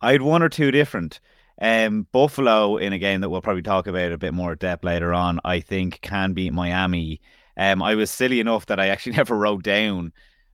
I 0.00 0.12
had 0.12 0.22
one 0.22 0.42
or 0.42 0.48
two 0.48 0.70
different. 0.70 1.20
Um, 1.60 2.06
Buffalo 2.10 2.76
in 2.76 2.92
a 2.92 2.98
game 2.98 3.20
that 3.20 3.30
we'll 3.30 3.42
probably 3.42 3.62
talk 3.62 3.86
about 3.86 4.12
a 4.12 4.18
bit 4.18 4.34
more 4.34 4.54
depth 4.56 4.84
later 4.84 5.14
on, 5.14 5.40
I 5.44 5.60
think 5.60 6.00
can 6.00 6.32
beat 6.32 6.52
Miami. 6.52 7.20
Um, 7.56 7.82
I 7.82 7.94
was 7.94 8.10
silly 8.10 8.40
enough 8.40 8.66
that 8.66 8.80
I 8.80 8.88
actually 8.88 9.12
never 9.16 9.36
wrote 9.36 9.62
down 9.62 10.12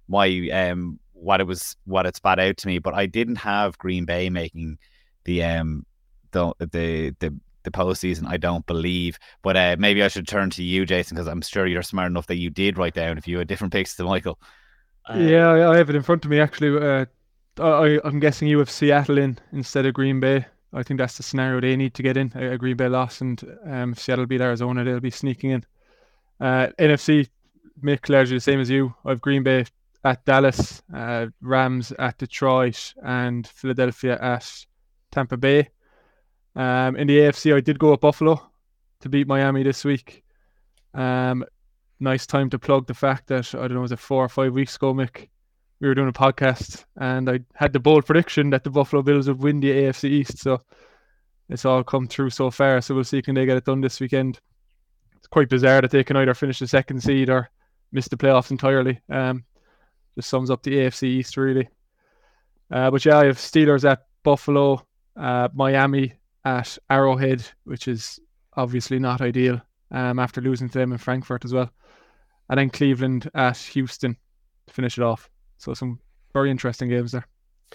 my 0.09 0.49
um 0.51 0.99
what 1.13 1.41
it 1.41 1.47
was 1.47 1.77
what 1.85 2.07
it 2.07 2.17
spat 2.17 2.39
out 2.39 2.57
to 2.59 2.67
me, 2.67 2.79
but 2.79 2.95
I 2.95 3.07
didn't 3.07 3.37
have 3.37 3.79
Green 3.79 4.05
Bay 4.05 4.29
making 4.31 4.79
the 5.25 5.45
um 5.45 5.87
the 6.33 6.53
the 6.59 7.15
the 7.21 7.35
the 7.63 7.71
postseason. 7.71 8.27
I 8.27 8.37
don't 8.37 8.67
believe, 8.67 9.19
but 9.43 9.57
uh, 9.57 9.77
maybe 9.79 10.03
I 10.03 10.09
should 10.09 10.27
turn 10.29 10.51
to 10.51 10.63
you, 10.63 10.87
Jason, 10.87 11.15
because 11.15 11.29
I'm 11.29 11.43
sure 11.43 11.67
you're 11.67 11.83
smart 11.83 12.11
enough 12.11 12.27
that 12.29 12.39
you 12.39 12.51
did 12.51 12.79
write 12.79 12.95
down 12.95 13.19
if 13.19 13.29
you 13.29 13.39
had 13.39 13.49
different 13.49 13.73
picks 13.73 13.95
to 13.97 14.05
Michael. 14.05 14.39
Uh, 15.09 15.19
yeah, 15.19 15.71
I 15.71 15.77
have 15.77 15.91
it 15.91 15.97
in 15.97 16.03
front 16.03 16.25
of 16.25 16.31
me 16.31 16.41
actually. 16.41 16.77
Uh, 16.77 17.07
I, 17.59 18.01
I'm 18.05 18.21
guessing 18.21 18.49
you 18.49 18.59
have 18.59 18.71
Seattle 18.71 19.19
in 19.19 19.39
instead 19.53 19.87
of 19.87 19.95
Green 19.95 20.21
Bay. 20.21 20.47
I 20.73 20.83
think 20.83 20.99
that's 20.99 21.17
the 21.17 21.23
scenario 21.23 21.61
they 21.61 21.77
need 21.77 21.95
to 21.95 22.03
get 22.03 22.17
in. 22.17 22.33
A 22.35 22.57
Green 22.57 22.77
Bay 22.77 22.89
loss 22.89 23.21
and 23.21 23.43
um, 23.67 23.95
Seattle 23.95 24.27
beat 24.27 24.41
Arizona, 24.41 24.85
they'll 24.85 25.01
be 25.01 25.11
sneaking 25.11 25.51
in. 25.51 25.65
Uh, 26.41 26.69
NFC, 26.79 27.29
make 27.83 28.09
largely 28.09 28.37
the 28.37 28.41
same 28.41 28.61
as 28.61 28.71
you. 28.71 28.95
I've 29.05 29.21
Green 29.21 29.43
Bay 29.43 29.65
at 30.05 30.25
Dallas, 30.25 30.83
uh, 30.95 31.27
Rams 31.41 31.93
at 31.99 32.19
Detroit, 32.19 32.95
and 33.03 33.47
Philadelphia 33.47 34.19
at 34.21 34.67
Tampa 35.11 35.37
Bay. 35.37 35.69
Um, 36.55 36.97
in 36.97 37.07
the 37.07 37.19
AFC, 37.19 37.55
I 37.55 37.61
did 37.61 37.79
go 37.79 37.93
at 37.93 38.01
Buffalo 38.01 38.41
to 39.01 39.09
beat 39.09 39.27
Miami 39.27 39.63
this 39.63 39.85
week. 39.85 40.23
Um, 40.95 41.45
nice 41.99 42.27
time 42.27 42.49
to 42.51 42.59
plug 42.59 42.87
the 42.87 42.95
fact 42.95 43.27
that 43.29 43.55
I 43.55 43.63
don't 43.63 43.75
know 43.75 43.81
was 43.81 43.93
it 43.93 43.99
four 43.99 44.25
or 44.25 44.29
five 44.29 44.53
weeks 44.53 44.77
ago, 44.77 44.95
Mick 44.95 45.29
we 45.81 45.89
were 45.89 45.95
doing 45.95 46.09
a 46.09 46.13
podcast 46.13 46.85
and 46.99 47.29
I 47.29 47.41
had 47.55 47.73
the 47.73 47.81
bold 47.81 48.05
prediction 48.05 48.51
that 48.51 48.65
the 48.65 48.71
Buffalo 48.71 49.03
Bills 49.03 49.29
would 49.29 49.43
win 49.43 49.61
the 49.61 49.71
AFC 49.71 50.05
East. 50.05 50.39
So 50.39 50.61
it's 51.49 51.65
all 51.65 51.83
come 51.83 52.07
through 52.07 52.31
so 52.31 52.51
far. 52.51 52.81
So 52.81 52.95
we'll 52.95 53.05
see 53.05 53.23
can 53.23 53.35
they 53.35 53.47
get 53.47 53.57
it 53.57 53.65
done 53.65 53.81
this 53.81 53.99
weekend. 53.99 54.41
It's 55.17 55.27
quite 55.27 55.49
bizarre 55.49 55.81
that 55.81 55.91
they 55.91 56.05
can 56.05 56.17
either 56.19 56.35
finish 56.35 56.59
the 56.59 56.67
second 56.67 57.03
seed 57.03 57.31
or 57.31 57.51
miss 57.93 58.09
the 58.09 58.17
playoffs 58.17 58.51
entirely. 58.51 59.01
Um, 59.09 59.45
just 60.15 60.29
sums 60.29 60.51
up 60.51 60.63
the 60.63 60.73
AFC 60.73 61.05
East 61.05 61.37
really. 61.37 61.69
Uh, 62.71 62.91
but 62.91 63.05
yeah, 63.05 63.19
I 63.19 63.27
have 63.27 63.39
Steelers 63.39 63.91
at 63.91 64.05
Buffalo, 64.23 64.87
uh, 65.17 65.49
Miami 65.55 66.13
at 66.45 66.77
Arrowhead, 66.91 67.43
which 67.65 67.89
is 67.89 68.21
obviously 68.55 68.99
not 68.99 69.23
ideal 69.23 69.61
um, 69.91 70.19
after 70.19 70.43
losing 70.43 70.69
to 70.69 70.79
them 70.79 70.93
in 70.93 70.99
Frankfurt 70.99 71.45
as 71.45 71.55
well. 71.55 71.71
And 72.51 72.59
then 72.59 72.69
Cleveland 72.69 73.31
at 73.35 73.57
Houston 73.57 74.17
to 74.67 74.75
finish 74.75 74.99
it 74.99 75.05
off. 75.05 75.31
So 75.61 75.75
some 75.75 76.01
very 76.33 76.51
interesting 76.51 76.89
games 76.89 77.13
there. 77.13 77.27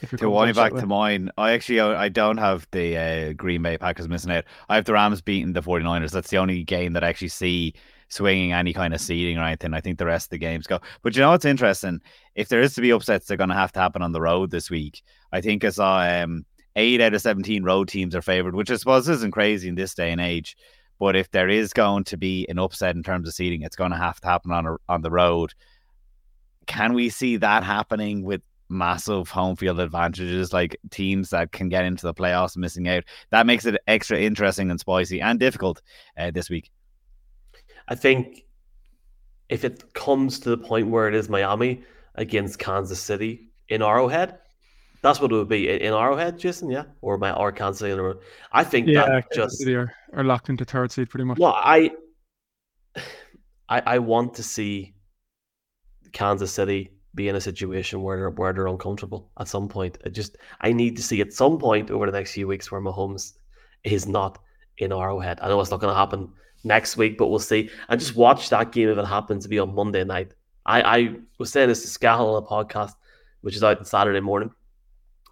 If 0.01 0.19
you're 0.19 0.29
wind 0.29 0.55
back 0.55 0.73
to 0.73 0.85
mine, 0.85 1.29
I 1.37 1.51
actually 1.53 1.79
I 1.79 2.09
don't 2.09 2.37
have 2.37 2.67
the 2.71 2.97
uh, 2.97 3.33
Green 3.33 3.61
Bay 3.61 3.77
Packers 3.77 4.09
missing 4.09 4.31
out. 4.31 4.43
I 4.67 4.75
have 4.75 4.83
the 4.83 4.93
Rams 4.93 5.21
beating 5.21 5.53
the 5.53 5.61
49ers. 5.61 6.11
That's 6.11 6.29
the 6.29 6.37
only 6.37 6.63
game 6.63 6.93
that 6.93 7.03
I 7.03 7.07
actually 7.07 7.29
see 7.29 7.75
swinging 8.09 8.51
any 8.51 8.73
kind 8.73 8.93
of 8.93 8.99
seeding 8.99 9.37
or 9.37 9.43
anything. 9.43 9.73
I 9.73 9.79
think 9.79 9.97
the 9.97 10.05
rest 10.05 10.27
of 10.27 10.29
the 10.31 10.37
games 10.37 10.67
go. 10.67 10.79
But 11.01 11.15
you 11.15 11.21
know 11.21 11.31
what's 11.31 11.45
interesting? 11.45 12.01
If 12.35 12.49
there 12.49 12.61
is 12.61 12.73
to 12.75 12.81
be 12.81 12.91
upsets, 12.91 13.27
they're 13.27 13.37
going 13.37 13.49
to 13.49 13.55
have 13.55 13.71
to 13.73 13.79
happen 13.79 14.01
on 14.01 14.11
the 14.11 14.21
road 14.21 14.51
this 14.51 14.69
week. 14.69 15.01
I 15.31 15.39
think 15.39 15.63
I 15.63 15.69
saw 15.69 16.01
um, 16.01 16.45
eight 16.75 16.99
out 17.01 17.13
of 17.13 17.21
17 17.21 17.63
road 17.63 17.87
teams 17.87 18.15
are 18.15 18.21
favored, 18.21 18.55
which 18.55 18.71
I 18.71 18.75
suppose 18.75 19.07
isn't 19.07 19.31
crazy 19.31 19.69
in 19.69 19.75
this 19.75 19.93
day 19.93 20.11
and 20.11 20.19
age. 20.19 20.57
But 20.99 21.15
if 21.15 21.29
there 21.31 21.49
is 21.49 21.73
going 21.73 22.05
to 22.05 22.17
be 22.17 22.45
an 22.49 22.59
upset 22.59 22.95
in 22.95 23.03
terms 23.03 23.27
of 23.27 23.33
seeding, 23.33 23.61
it's 23.61 23.75
going 23.75 23.91
to 23.91 23.97
have 23.97 24.19
to 24.21 24.27
happen 24.27 24.51
on 24.51 24.65
a, 24.65 24.75
on 24.89 25.01
the 25.01 25.11
road. 25.11 25.53
Can 26.65 26.93
we 26.93 27.09
see 27.09 27.37
that 27.37 27.63
happening 27.63 28.23
with 28.23 28.41
massive 28.69 29.29
home 29.29 29.55
field 29.55 29.79
advantages, 29.79 30.51
like 30.51 30.77
teams 30.89 31.29
that 31.29 31.51
can 31.51 31.69
get 31.69 31.85
into 31.85 32.05
the 32.05 32.13
playoffs 32.13 32.57
missing 32.57 32.87
out? 32.87 33.03
That 33.31 33.45
makes 33.45 33.65
it 33.65 33.79
extra 33.87 34.19
interesting 34.19 34.71
and 34.71 34.79
spicy 34.79 35.21
and 35.21 35.39
difficult 35.39 35.81
uh, 36.17 36.31
this 36.31 36.49
week. 36.49 36.71
I 37.87 37.95
think 37.95 38.45
if 39.49 39.63
it 39.63 39.93
comes 39.93 40.39
to 40.39 40.49
the 40.49 40.57
point 40.57 40.87
where 40.87 41.07
it 41.07 41.15
is 41.15 41.29
Miami 41.29 41.83
against 42.15 42.59
Kansas 42.59 42.99
City 42.99 43.51
in 43.69 43.81
Arrowhead, 43.81 44.39
that's 45.01 45.21
what 45.21 45.31
it 45.31 45.35
would 45.35 45.49
be 45.49 45.69
in 45.69 45.93
Arrowhead, 45.93 46.39
Jason. 46.39 46.71
Yeah, 46.71 46.85
or 47.01 47.19
my 47.19 47.31
or 47.31 47.51
Kansas 47.51 47.79
City. 47.79 48.19
I 48.51 48.63
think 48.63 48.87
yeah, 48.87 49.05
that 49.05 49.31
just 49.31 49.59
City 49.59 49.75
are, 49.75 49.93
are 50.13 50.23
locked 50.23 50.49
into 50.49 50.65
third 50.65 50.91
seed 50.91 51.11
pretty 51.11 51.25
much. 51.25 51.37
Well, 51.37 51.55
I, 51.55 51.91
I, 53.69 53.81
I 53.85 53.99
want 53.99 54.33
to 54.35 54.43
see 54.43 54.94
Kansas 56.15 56.51
City 56.51 56.91
be 57.13 57.27
in 57.27 57.35
a 57.35 57.41
situation 57.41 58.01
where 58.01 58.17
they're, 58.17 58.29
where 58.29 58.53
they're 58.53 58.67
uncomfortable 58.67 59.29
at 59.39 59.47
some 59.47 59.67
point. 59.67 59.97
I 60.05 60.09
just 60.09 60.37
I 60.61 60.71
need 60.71 60.95
to 60.95 61.03
see 61.03 61.21
at 61.21 61.33
some 61.33 61.59
point 61.59 61.91
over 61.91 62.05
the 62.05 62.11
next 62.11 62.31
few 62.31 62.47
weeks 62.47 62.71
where 62.71 62.81
Mahomes 62.81 63.33
is 63.83 64.07
not 64.07 64.39
in 64.77 64.91
Arrowhead. 64.91 65.39
I 65.41 65.49
know 65.49 65.59
it's 65.61 65.71
not 65.71 65.81
going 65.81 65.93
to 65.93 65.97
happen 65.97 66.31
next 66.63 66.97
week, 66.97 67.17
but 67.17 67.27
we'll 67.27 67.39
see. 67.39 67.69
And 67.89 67.99
just 67.99 68.15
watch 68.15 68.49
that 68.49 68.71
game 68.71 68.89
if 68.89 68.97
it 68.97 69.05
happens 69.05 69.43
to 69.43 69.49
be 69.49 69.59
on 69.59 69.75
Monday 69.75 70.03
night. 70.03 70.33
I, 70.65 70.81
I 70.81 71.15
was 71.37 71.51
saying 71.51 71.69
this 71.69 71.81
to 71.83 71.99
Scal 71.99 72.19
on 72.19 72.41
a 72.41 72.45
podcast, 72.45 72.93
which 73.41 73.55
is 73.55 73.63
out 73.63 73.77
on 73.77 73.85
Saturday 73.85 74.21
morning. 74.21 74.49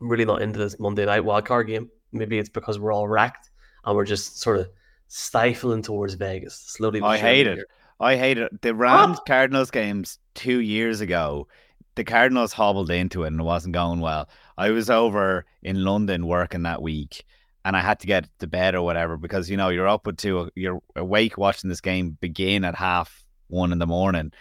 I'm 0.01 0.09
really 0.09 0.25
not 0.25 0.41
into 0.41 0.59
this 0.59 0.79
Monday 0.79 1.05
night 1.05 1.23
wildcard 1.23 1.67
game. 1.67 1.89
Maybe 2.11 2.37
it's 2.37 2.49
because 2.49 2.77
we're 2.77 2.93
all 2.93 3.07
wrecked 3.07 3.49
and 3.85 3.95
we're 3.95 4.05
just 4.05 4.39
sort 4.39 4.59
of 4.59 4.69
stifling 5.07 5.81
towards 5.81 6.13
Vegas 6.15 6.55
slowly. 6.55 7.01
I 7.01 7.17
hate 7.17 7.47
it. 7.47 7.65
I 7.99 8.17
hate 8.17 8.37
it. 8.37 8.61
The 8.61 8.75
Rams 8.75 9.19
Cardinals 9.25 9.71
games 9.71 10.19
two 10.35 10.59
years 10.59 11.01
ago, 11.01 11.47
the 11.95 12.03
Cardinals 12.03 12.53
hobbled 12.53 12.89
into 12.89 13.23
it 13.23 13.27
and 13.27 13.39
it 13.39 13.43
wasn't 13.43 13.73
going 13.73 13.99
well. 13.99 14.29
I 14.57 14.71
was 14.71 14.89
over 14.89 15.45
in 15.61 15.83
London 15.83 16.27
working 16.27 16.63
that 16.63 16.81
week 16.81 17.23
and 17.65 17.75
I 17.75 17.81
had 17.81 17.99
to 18.01 18.07
get 18.07 18.27
to 18.39 18.47
bed 18.47 18.75
or 18.75 18.81
whatever 18.83 19.17
because 19.17 19.49
you 19.49 19.57
know 19.57 19.69
you're 19.69 19.87
up 19.87 20.07
at 20.07 20.17
two, 20.17 20.49
you're 20.55 20.81
awake 20.95 21.37
watching 21.37 21.69
this 21.69 21.81
game 21.81 22.17
begin 22.19 22.65
at 22.65 22.75
half 22.75 23.25
one 23.47 23.71
in 23.71 23.79
the 23.79 23.87
morning, 23.87 24.31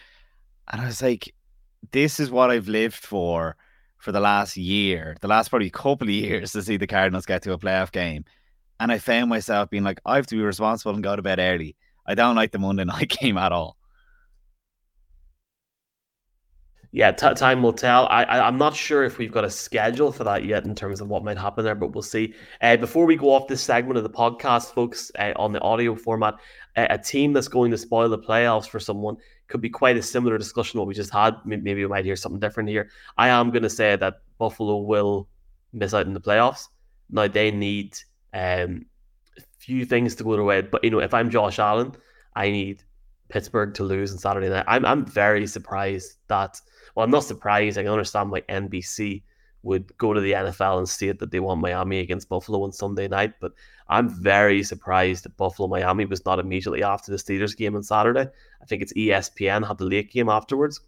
and 0.68 0.80
I 0.80 0.86
was 0.86 1.02
like, 1.02 1.34
"This 1.92 2.18
is 2.20 2.30
what 2.30 2.50
I've 2.50 2.68
lived 2.68 2.94
for 2.96 3.56
for 3.98 4.12
the 4.12 4.20
last 4.20 4.56
year, 4.56 5.16
the 5.20 5.28
last 5.28 5.48
probably 5.48 5.70
couple 5.70 6.08
of 6.08 6.14
years 6.14 6.52
to 6.52 6.62
see 6.62 6.76
the 6.76 6.86
Cardinals 6.86 7.26
get 7.26 7.42
to 7.42 7.52
a 7.52 7.58
playoff 7.58 7.92
game," 7.92 8.24
and 8.80 8.90
I 8.92 8.98
found 8.98 9.30
myself 9.30 9.70
being 9.70 9.84
like, 9.84 10.00
"I 10.04 10.16
have 10.16 10.26
to 10.28 10.36
be 10.36 10.42
responsible 10.42 10.94
and 10.94 11.04
go 11.04 11.16
to 11.16 11.22
bed 11.22 11.38
early." 11.38 11.76
I 12.12 12.14
don't 12.14 12.36
like 12.36 12.52
the 12.52 12.58
Monday 12.58 12.84
night 12.86 13.08
game 13.20 13.38
at 13.38 13.52
all. 13.52 13.76
yeah, 16.94 17.10
t- 17.10 17.32
time 17.34 17.62
will 17.62 17.72
tell. 17.72 18.06
I, 18.08 18.24
I 18.24 18.46
am 18.46 18.58
not 18.58 18.76
sure 18.76 19.02
if 19.02 19.16
we've 19.16 19.32
got 19.32 19.44
a 19.44 19.50
schedule 19.50 20.12
for 20.12 20.24
that 20.24 20.44
yet 20.44 20.66
in 20.66 20.74
terms 20.74 21.00
of 21.00 21.08
what 21.08 21.24
might 21.24 21.38
happen 21.38 21.64
there, 21.64 21.74
but 21.74 21.94
we'll 21.94 22.02
see. 22.02 22.34
Uh, 22.60 22.76
before 22.76 23.06
we 23.06 23.16
go 23.16 23.32
off 23.32 23.48
this 23.48 23.62
segment 23.62 23.96
of 23.96 24.02
the 24.02 24.10
podcast, 24.10 24.74
folks, 24.74 25.10
uh, 25.18 25.32
on 25.36 25.52
the 25.52 25.60
audio 25.62 25.96
format, 25.96 26.34
uh, 26.76 26.86
a 26.90 26.98
team 26.98 27.32
that's 27.32 27.48
going 27.48 27.70
to 27.70 27.78
spoil 27.78 28.10
the 28.10 28.18
playoffs 28.18 28.68
for 28.68 28.78
someone 28.78 29.16
could 29.48 29.62
be 29.62 29.70
quite 29.70 29.96
a 29.96 30.02
similar 30.02 30.36
discussion 30.36 30.78
what 30.78 30.86
we 30.86 30.92
just 30.92 31.10
had. 31.10 31.34
Maybe 31.46 31.74
we 31.76 31.86
might 31.86 32.04
hear 32.04 32.16
something 32.16 32.40
different 32.40 32.68
here. 32.68 32.90
I 33.16 33.28
am 33.28 33.50
going 33.50 33.62
to 33.62 33.70
say 33.70 33.96
that 33.96 34.20
Buffalo 34.36 34.76
will 34.76 35.28
miss 35.72 35.94
out 35.94 36.06
in 36.06 36.12
the 36.12 36.20
playoffs. 36.20 36.68
Now 37.08 37.26
they 37.26 37.50
need 37.50 37.96
um, 38.34 38.84
few 39.58 39.84
things 39.84 40.14
to 40.16 40.24
go 40.24 40.34
their 40.34 40.44
way, 40.44 40.62
but 40.62 40.82
you 40.84 40.90
know, 40.90 41.00
if 41.00 41.14
I'm 41.14 41.30
Josh 41.30 41.58
Allen, 41.58 41.94
I 42.34 42.50
need 42.50 42.82
Pittsburgh 43.28 43.74
to 43.74 43.84
lose 43.84 44.12
on 44.12 44.18
Saturday 44.18 44.48
night. 44.48 44.64
I'm 44.66 44.84
I'm 44.84 45.04
very 45.04 45.46
surprised 45.46 46.14
that 46.28 46.60
well, 46.94 47.04
I'm 47.04 47.10
not 47.10 47.24
surprised. 47.24 47.78
I 47.78 47.82
can 47.82 47.92
understand 47.92 48.30
why 48.30 48.42
NBC 48.42 49.22
would 49.62 49.96
go 49.96 50.12
to 50.12 50.20
the 50.20 50.32
NFL 50.32 50.78
and 50.78 50.88
state 50.88 51.18
that 51.20 51.30
they 51.30 51.40
want 51.40 51.60
Miami 51.60 52.00
against 52.00 52.28
Buffalo 52.28 52.64
on 52.64 52.72
Sunday 52.72 53.08
night, 53.08 53.34
but 53.40 53.52
I'm 53.88 54.08
very 54.08 54.62
surprised 54.62 55.24
that 55.24 55.36
Buffalo 55.36 55.68
Miami 55.68 56.04
was 56.04 56.24
not 56.24 56.38
immediately 56.38 56.82
after 56.82 57.12
the 57.12 57.16
Steelers 57.16 57.56
game 57.56 57.76
on 57.76 57.82
Saturday. 57.82 58.26
I 58.60 58.64
think 58.66 58.82
it's 58.82 58.92
ESPN 58.94 59.66
had 59.66 59.78
the 59.78 59.84
late 59.84 60.10
game 60.10 60.28
afterwards. 60.28 60.80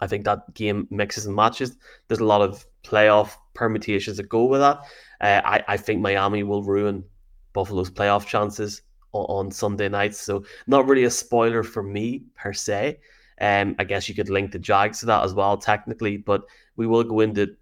I 0.00 0.08
think 0.08 0.24
that 0.24 0.52
game 0.54 0.88
mixes 0.90 1.26
and 1.26 1.36
matches. 1.36 1.76
There's 2.08 2.20
a 2.20 2.24
lot 2.24 2.42
of 2.42 2.66
playoff 2.82 3.36
permutations 3.54 4.16
that 4.16 4.28
go 4.28 4.44
with 4.44 4.60
that. 4.60 4.80
Uh, 5.20 5.40
I, 5.44 5.64
I 5.68 5.76
think 5.76 6.00
Miami 6.00 6.42
will 6.42 6.64
ruin 6.64 7.04
Buffalo's 7.52 7.90
playoff 7.90 8.26
chances 8.26 8.82
on, 9.12 9.24
on 9.24 9.50
Sunday 9.50 9.88
nights. 9.88 10.20
So 10.20 10.44
not 10.66 10.86
really 10.86 11.04
a 11.04 11.10
spoiler 11.10 11.62
for 11.62 11.82
me 11.82 12.24
per 12.34 12.52
se. 12.52 12.98
Um, 13.40 13.74
I 13.78 13.84
guess 13.84 14.08
you 14.08 14.14
could 14.14 14.30
link 14.30 14.52
the 14.52 14.58
Jags 14.58 15.00
to 15.00 15.06
that 15.06 15.24
as 15.24 15.34
well, 15.34 15.56
technically, 15.56 16.16
but 16.16 16.42
we 16.76 16.86
will 16.86 17.04
go 17.04 17.20
into. 17.20 17.56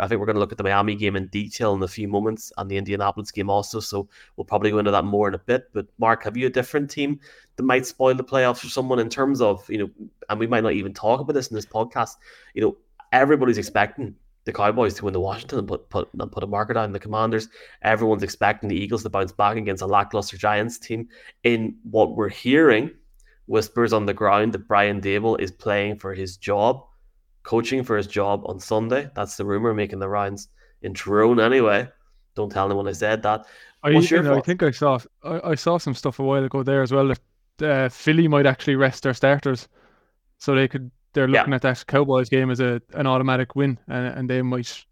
I 0.00 0.08
think 0.08 0.18
we're 0.18 0.26
going 0.26 0.34
to 0.34 0.40
look 0.40 0.50
at 0.50 0.58
the 0.58 0.64
Miami 0.64 0.96
game 0.96 1.14
in 1.14 1.28
detail 1.28 1.72
in 1.74 1.82
a 1.82 1.88
few 1.88 2.08
moments, 2.08 2.52
and 2.58 2.68
the 2.68 2.76
Indianapolis 2.76 3.30
game 3.30 3.48
also. 3.48 3.78
So 3.78 4.08
we'll 4.36 4.44
probably 4.44 4.70
go 4.70 4.78
into 4.78 4.90
that 4.90 5.04
more 5.04 5.28
in 5.28 5.34
a 5.34 5.38
bit. 5.38 5.68
But 5.72 5.86
Mark, 5.98 6.24
have 6.24 6.36
you 6.36 6.46
a 6.46 6.50
different 6.50 6.90
team 6.90 7.20
that 7.54 7.62
might 7.62 7.86
spoil 7.86 8.14
the 8.14 8.24
playoffs 8.24 8.58
for 8.58 8.68
someone 8.68 8.98
in 8.98 9.08
terms 9.08 9.40
of 9.40 9.68
you 9.70 9.78
know? 9.78 9.90
And 10.28 10.40
we 10.40 10.48
might 10.48 10.64
not 10.64 10.72
even 10.72 10.92
talk 10.92 11.20
about 11.20 11.34
this 11.34 11.48
in 11.48 11.54
this 11.54 11.66
podcast. 11.66 12.16
You 12.54 12.62
know, 12.62 12.76
everybody's 13.12 13.58
expecting 13.58 14.16
the 14.46 14.52
Cowboys 14.52 14.94
to 14.94 15.04
win 15.04 15.12
the 15.12 15.20
Washington 15.20 15.58
and 15.58 15.68
put 15.68 15.90
put 15.90 16.08
and 16.18 16.32
put 16.32 16.42
a 16.42 16.46
marker 16.46 16.72
down 16.72 16.92
the 16.92 16.98
Commanders. 16.98 17.48
Everyone's 17.82 18.22
expecting 18.22 18.68
the 18.68 18.76
Eagles 18.76 19.02
to 19.02 19.10
bounce 19.10 19.32
back 19.32 19.56
against 19.56 19.82
a 19.82 19.86
lackluster 19.86 20.38
Giants 20.38 20.78
team. 20.78 21.08
In 21.42 21.76
what 21.82 22.16
we're 22.16 22.30
hearing 22.30 22.90
whispers 23.46 23.92
on 23.92 24.06
the 24.06 24.14
ground 24.14 24.54
that 24.54 24.68
Brian 24.68 25.00
Daboll 25.00 25.38
is 25.40 25.50
playing 25.50 25.98
for 25.98 26.14
his 26.14 26.36
job, 26.36 26.84
coaching 27.42 27.82
for 27.82 27.96
his 27.96 28.06
job 28.06 28.42
on 28.46 28.58
Sunday. 28.58 29.10
That's 29.14 29.36
the 29.36 29.44
rumor 29.44 29.74
making 29.74 29.98
the 29.98 30.08
rounds 30.08 30.48
in 30.82 30.94
Tyrone 30.94 31.40
anyway. 31.40 31.88
Don't 32.36 32.50
tell 32.50 32.66
anyone 32.66 32.86
I 32.86 32.92
said 32.92 33.22
that. 33.24 33.46
I, 33.82 33.90
you 33.90 34.22
know, 34.22 34.38
I 34.38 34.40
think 34.40 34.62
I 34.62 34.70
saw 34.70 34.98
I, 35.22 35.40
I, 35.50 35.54
saw 35.54 35.78
some 35.78 35.94
stuff 35.94 36.18
a 36.18 36.22
while 36.22 36.44
ago 36.44 36.62
there 36.62 36.82
as 36.82 36.92
well. 36.92 37.12
That 37.58 37.70
uh, 37.70 37.88
Philly 37.88 38.28
might 38.28 38.46
actually 38.46 38.76
rest 38.76 39.02
their 39.02 39.14
starters, 39.14 39.68
so 40.38 40.54
they 40.54 40.68
could. 40.68 40.90
They're 41.16 41.26
looking 41.26 41.52
yeah. 41.52 41.56
at 41.56 41.62
that 41.62 41.86
Cowboys 41.86 42.28
game 42.28 42.50
as 42.50 42.60
a 42.60 42.82
an 42.92 43.06
automatic 43.06 43.56
win, 43.56 43.78
and, 43.88 44.18
and 44.18 44.30
they 44.30 44.42
might 44.42 44.84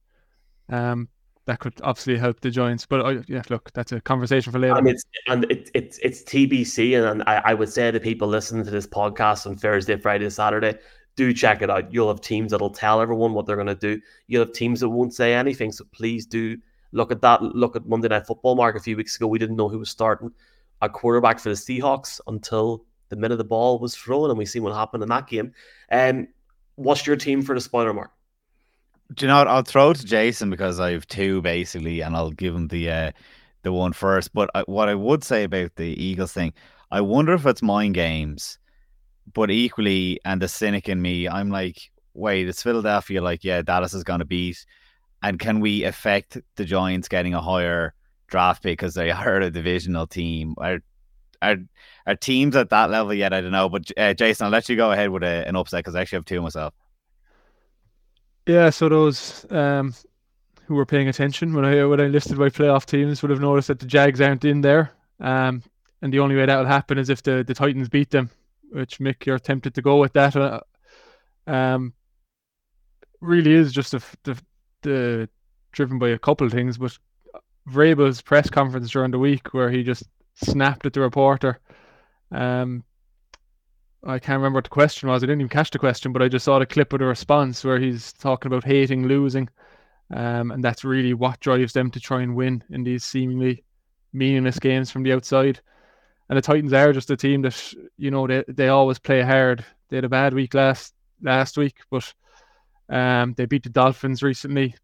um 0.70 1.06
that 1.44 1.58
could 1.58 1.74
obviously 1.82 2.16
help 2.16 2.40
the 2.40 2.50
Giants. 2.50 2.86
But 2.86 3.04
uh, 3.04 3.22
yeah, 3.28 3.42
look, 3.50 3.70
that's 3.74 3.92
a 3.92 4.00
conversation 4.00 4.50
for 4.50 4.58
later. 4.58 4.78
And 4.78 4.88
it's 4.88 5.04
and 5.26 5.44
it, 5.50 5.70
it's 5.74 5.98
it's 5.98 6.22
TBC, 6.22 6.96
and, 6.96 7.04
and 7.04 7.22
I, 7.28 7.42
I 7.44 7.52
would 7.52 7.68
say 7.68 7.90
to 7.90 8.00
people 8.00 8.26
listening 8.26 8.64
to 8.64 8.70
this 8.70 8.86
podcast 8.86 9.46
on 9.46 9.54
Thursday, 9.54 9.98
Friday, 9.98 10.30
Saturday, 10.30 10.78
do 11.14 11.34
check 11.34 11.60
it 11.60 11.68
out. 11.68 11.92
You'll 11.92 12.08
have 12.08 12.22
teams 12.22 12.52
that'll 12.52 12.70
tell 12.70 13.02
everyone 13.02 13.34
what 13.34 13.44
they're 13.44 13.56
going 13.56 13.66
to 13.66 13.74
do. 13.74 14.00
You'll 14.26 14.46
have 14.46 14.54
teams 14.54 14.80
that 14.80 14.88
won't 14.88 15.12
say 15.12 15.34
anything. 15.34 15.72
So 15.72 15.84
please 15.92 16.24
do 16.24 16.56
look 16.92 17.12
at 17.12 17.20
that. 17.20 17.42
Look 17.42 17.76
at 17.76 17.86
Monday 17.86 18.08
Night 18.08 18.26
Football. 18.26 18.56
Mark 18.56 18.76
a 18.76 18.80
few 18.80 18.96
weeks 18.96 19.16
ago, 19.16 19.26
we 19.26 19.38
didn't 19.38 19.56
know 19.56 19.68
who 19.68 19.78
was 19.78 19.90
starting 19.90 20.32
a 20.80 20.88
quarterback 20.88 21.38
for 21.38 21.50
the 21.50 21.54
Seahawks 21.54 22.18
until 22.28 22.86
the 23.14 23.20
minute 23.20 23.36
the 23.36 23.44
ball 23.44 23.78
was 23.78 23.94
thrown, 23.94 24.30
and 24.30 24.38
we 24.38 24.46
see 24.46 24.60
what 24.60 24.74
happened 24.74 25.02
in 25.02 25.08
that 25.08 25.26
game. 25.26 25.52
And 25.88 26.20
um, 26.20 26.28
what's 26.76 27.06
your 27.06 27.16
team 27.16 27.42
for 27.42 27.54
the 27.54 27.60
spoiler 27.60 27.92
mark? 27.92 28.10
Do 29.14 29.24
you 29.24 29.28
know 29.28 29.38
what? 29.38 29.48
I'll 29.48 29.62
throw 29.62 29.92
to 29.92 30.04
Jason 30.04 30.50
because 30.50 30.80
I 30.80 30.92
have 30.92 31.06
two 31.06 31.42
basically, 31.42 32.00
and 32.00 32.16
I'll 32.16 32.30
give 32.30 32.54
him 32.54 32.68
the 32.68 32.90
uh, 32.90 33.12
the 33.62 33.72
one 33.72 33.92
first. 33.92 34.32
But 34.32 34.50
I, 34.54 34.62
what 34.62 34.88
I 34.88 34.94
would 34.94 35.22
say 35.22 35.44
about 35.44 35.76
the 35.76 36.02
Eagles 36.02 36.32
thing, 36.32 36.52
I 36.90 37.00
wonder 37.00 37.34
if 37.34 37.46
it's 37.46 37.62
mind 37.62 37.94
games, 37.94 38.58
but 39.32 39.50
equally, 39.50 40.20
and 40.24 40.40
the 40.40 40.48
cynic 40.48 40.88
in 40.88 41.02
me, 41.02 41.28
I'm 41.28 41.50
like, 41.50 41.90
wait, 42.14 42.48
it's 42.48 42.62
Philadelphia. 42.62 43.22
Like, 43.22 43.44
yeah, 43.44 43.62
Dallas 43.62 43.94
is 43.94 44.04
going 44.04 44.20
to 44.20 44.24
beat, 44.24 44.64
and 45.22 45.38
can 45.38 45.60
we 45.60 45.84
affect 45.84 46.38
the 46.56 46.64
Giants 46.64 47.08
getting 47.08 47.34
a 47.34 47.42
higher 47.42 47.94
draft 48.26 48.62
pick 48.62 48.78
because 48.78 48.94
they 48.94 49.10
are 49.12 49.40
a 49.40 49.50
divisional 49.50 50.06
team? 50.06 50.54
Are 51.52 51.56
are 52.06 52.16
teams 52.16 52.56
at 52.56 52.70
that 52.70 52.90
level 52.90 53.14
yet? 53.14 53.32
I 53.32 53.40
don't 53.40 53.52
know. 53.52 53.68
But 53.68 53.90
uh, 53.96 54.14
Jason, 54.14 54.46
I'll 54.46 54.52
let 54.52 54.68
you 54.68 54.76
go 54.76 54.92
ahead 54.92 55.10
with 55.10 55.22
a, 55.22 55.46
an 55.46 55.56
upset 55.56 55.80
because 55.80 55.94
I 55.94 56.02
actually 56.02 56.18
have 56.18 56.24
two 56.24 56.42
myself. 56.42 56.74
Yeah, 58.46 58.70
so 58.70 58.88
those 58.88 59.46
um, 59.50 59.94
who 60.66 60.74
were 60.74 60.84
paying 60.84 61.08
attention 61.08 61.54
when 61.54 61.64
I 61.64 61.84
when 61.84 62.00
I 62.00 62.06
listed 62.06 62.36
my 62.38 62.48
playoff 62.48 62.84
teams 62.84 63.22
would 63.22 63.30
have 63.30 63.40
noticed 63.40 63.68
that 63.68 63.78
the 63.78 63.86
Jags 63.86 64.20
aren't 64.20 64.44
in 64.44 64.60
there. 64.60 64.92
Um, 65.20 65.62
and 66.02 66.12
the 66.12 66.20
only 66.20 66.36
way 66.36 66.44
that 66.44 66.56
will 66.58 66.66
happen 66.66 66.98
is 66.98 67.08
if 67.08 67.22
the, 67.22 67.42
the 67.46 67.54
Titans 67.54 67.88
beat 67.88 68.10
them, 68.10 68.28
which 68.70 68.98
Mick, 68.98 69.24
you're 69.24 69.38
tempted 69.38 69.74
to 69.74 69.82
go 69.82 69.96
with 69.96 70.12
that. 70.12 70.36
Uh, 70.36 70.60
um, 71.46 71.94
really 73.20 73.52
is 73.52 73.72
just 73.72 73.92
the 73.92 74.04
the, 74.24 74.42
the 74.82 75.28
driven 75.72 75.98
by 75.98 76.10
a 76.10 76.18
couple 76.18 76.46
of 76.46 76.52
things, 76.52 76.76
but 76.76 76.98
Vrabel's 77.68 78.20
press 78.20 78.50
conference 78.50 78.90
during 78.90 79.10
the 79.10 79.18
week 79.18 79.54
where 79.54 79.70
he 79.70 79.82
just 79.82 80.04
snapped 80.34 80.86
at 80.86 80.92
the 80.92 81.00
reporter. 81.00 81.60
Um, 82.30 82.84
I 84.06 84.18
can't 84.18 84.38
remember 84.38 84.58
what 84.58 84.64
the 84.64 84.70
question 84.70 85.08
was. 85.08 85.22
I 85.22 85.26
didn't 85.26 85.40
even 85.40 85.48
catch 85.48 85.70
the 85.70 85.78
question, 85.78 86.12
but 86.12 86.22
I 86.22 86.28
just 86.28 86.44
saw 86.44 86.58
the 86.58 86.66
clip 86.66 86.92
of 86.92 86.98
the 86.98 87.06
response 87.06 87.64
where 87.64 87.78
he's 87.78 88.12
talking 88.12 88.52
about 88.52 88.64
hating 88.64 89.06
losing. 89.06 89.48
Um, 90.12 90.50
and 90.50 90.62
that's 90.62 90.84
really 90.84 91.14
what 91.14 91.40
drives 91.40 91.72
them 91.72 91.90
to 91.90 92.00
try 92.00 92.22
and 92.22 92.36
win 92.36 92.62
in 92.70 92.84
these 92.84 93.04
seemingly 93.04 93.64
meaningless 94.12 94.58
games 94.58 94.90
from 94.90 95.02
the 95.02 95.12
outside. 95.12 95.60
And 96.28 96.36
the 96.36 96.42
Titans 96.42 96.72
are 96.72 96.92
just 96.92 97.10
a 97.10 97.16
team 97.16 97.42
that, 97.42 97.74
you 97.96 98.10
know, 98.10 98.26
they, 98.26 98.44
they 98.48 98.68
always 98.68 98.98
play 98.98 99.22
hard. 99.22 99.64
They 99.88 99.96
had 99.96 100.04
a 100.04 100.10
bad 100.10 100.34
week 100.34 100.54
last 100.54 100.94
last 101.22 101.56
week, 101.56 101.76
but 101.90 102.12
um, 102.88 103.34
they 103.34 103.46
beat 103.46 103.62
the 103.62 103.70
Dolphins 103.70 104.22
recently 104.22 104.74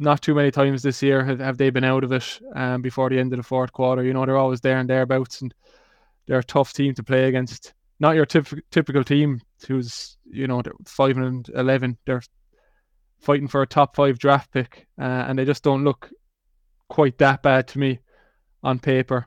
not 0.00 0.22
too 0.22 0.34
many 0.34 0.50
times 0.50 0.82
this 0.82 1.02
year 1.02 1.24
have, 1.24 1.38
have 1.40 1.58
they 1.58 1.70
been 1.70 1.84
out 1.84 2.04
of 2.04 2.12
it 2.12 2.40
um, 2.54 2.82
before 2.82 3.10
the 3.10 3.18
end 3.18 3.32
of 3.32 3.36
the 3.36 3.42
fourth 3.42 3.72
quarter. 3.72 4.02
You 4.02 4.12
know, 4.12 4.24
they're 4.24 4.36
always 4.36 4.60
there 4.60 4.78
and 4.78 4.88
thereabouts, 4.88 5.42
and 5.42 5.54
they're 6.26 6.38
a 6.38 6.44
tough 6.44 6.72
team 6.72 6.94
to 6.94 7.02
play 7.02 7.28
against. 7.28 7.74
Not 8.00 8.16
your 8.16 8.26
typ- 8.26 8.62
typical 8.70 9.04
team 9.04 9.42
who's, 9.68 10.16
you 10.24 10.46
know, 10.46 10.62
five 10.86 11.18
and 11.18 11.48
eleven. 11.54 11.98
They're 12.06 12.22
fighting 13.20 13.48
for 13.48 13.60
a 13.60 13.66
top 13.66 13.94
five 13.94 14.18
draft 14.18 14.50
pick, 14.52 14.86
uh, 14.98 15.04
and 15.04 15.38
they 15.38 15.44
just 15.44 15.62
don't 15.62 15.84
look 15.84 16.10
quite 16.88 17.18
that 17.18 17.42
bad 17.42 17.68
to 17.68 17.78
me 17.78 18.00
on 18.62 18.78
paper. 18.78 19.26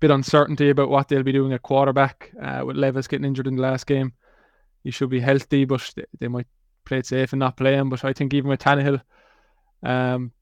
Bit 0.00 0.10
uncertainty 0.10 0.70
about 0.70 0.88
what 0.88 1.08
they'll 1.08 1.22
be 1.22 1.32
doing 1.32 1.52
at 1.52 1.62
quarterback 1.62 2.32
uh, 2.42 2.62
with 2.64 2.76
Levis 2.76 3.06
getting 3.06 3.26
injured 3.26 3.46
in 3.46 3.56
the 3.56 3.62
last 3.62 3.86
game. 3.86 4.12
He 4.82 4.90
should 4.90 5.10
be 5.10 5.20
healthy, 5.20 5.64
but 5.66 5.92
they, 5.94 6.04
they 6.20 6.28
might 6.28 6.46
play 6.84 6.98
it 6.98 7.06
safe 7.06 7.32
and 7.32 7.40
not 7.40 7.56
play 7.56 7.74
him. 7.74 7.90
But 7.90 8.04
I 8.04 8.12
think 8.12 8.34
even 8.34 8.50
with 8.50 8.60
Tannehill, 8.60 9.00
um, 9.84 10.32